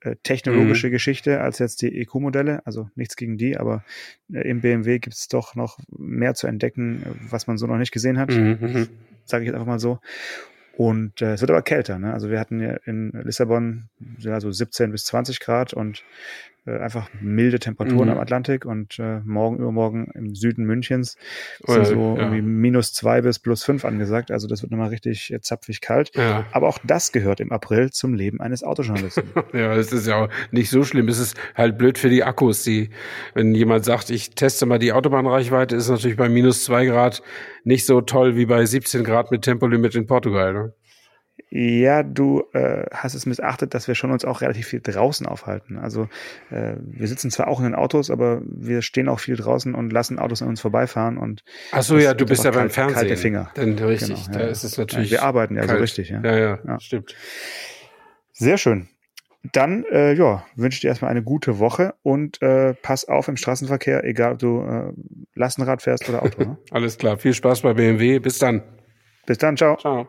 [0.00, 0.92] äh, technologische mhm.
[0.92, 2.60] Geschichte als jetzt die EQ-Modelle.
[2.66, 3.82] Also nichts gegen die, aber
[4.30, 7.92] äh, im BMW gibt es doch noch mehr zu entdecken, was man so noch nicht
[7.92, 8.28] gesehen hat.
[8.28, 8.58] Mhm.
[8.60, 8.88] mhm.
[9.24, 10.00] Sage ich jetzt einfach mal so.
[10.76, 11.98] Und äh, es wird aber kälter.
[11.98, 12.12] Ne?
[12.12, 16.04] Also wir hatten ja in Lissabon ja, so 17 bis 20 Grad und
[16.66, 18.14] äh, einfach milde Temperaturen mhm.
[18.14, 21.16] am Atlantik und äh, morgen übermorgen im Süden Münchens
[21.64, 22.22] sind so ja.
[22.22, 24.30] irgendwie minus zwei bis plus fünf angesagt.
[24.30, 26.10] Also das wird nochmal richtig äh, zapfig kalt.
[26.16, 26.46] Ja.
[26.52, 29.24] Aber auch das gehört im April zum Leben eines Autojournalisten.
[29.52, 31.08] ja, es ist ja auch nicht so schlimm.
[31.08, 32.64] Es ist halt blöd für die Akkus.
[32.64, 32.90] Die,
[33.34, 37.22] wenn jemand sagt, ich teste mal die Autobahnreichweite, ist natürlich bei minus zwei Grad
[37.64, 40.52] nicht so toll wie bei 17 Grad mit Tempolimit in Portugal.
[40.52, 40.72] Ne?
[41.48, 45.78] Ja, du äh, hast es missachtet, dass wir schon uns auch relativ viel draußen aufhalten.
[45.78, 46.08] Also
[46.50, 49.92] äh, wir sitzen zwar auch in den Autos, aber wir stehen auch viel draußen und
[49.92, 52.96] lassen Autos an uns vorbeifahren und Ach so, ja, du bist ja beim Fernsehen.
[52.96, 53.50] Kalte Finger.
[53.54, 54.50] Dann richtig, genau, da ja.
[54.50, 55.10] ist es natürlich.
[55.10, 55.78] Ja, wir arbeiten ja kalt.
[55.78, 56.20] so richtig, ja.
[56.20, 56.80] Ja, ja, ja.
[56.80, 57.14] stimmt.
[58.32, 58.88] Sehr schön.
[59.52, 63.36] Dann äh, ja, wünsche ich dir erstmal eine gute Woche und äh, pass auf im
[63.36, 64.92] Straßenverkehr, egal ob du äh,
[65.34, 66.42] Lastenrad fährst oder Auto.
[66.42, 66.58] Ne?
[66.72, 68.18] Alles klar, viel Spaß bei BMW.
[68.18, 68.62] Bis dann.
[69.26, 69.76] Bis dann, ciao.
[69.76, 70.08] Ciao.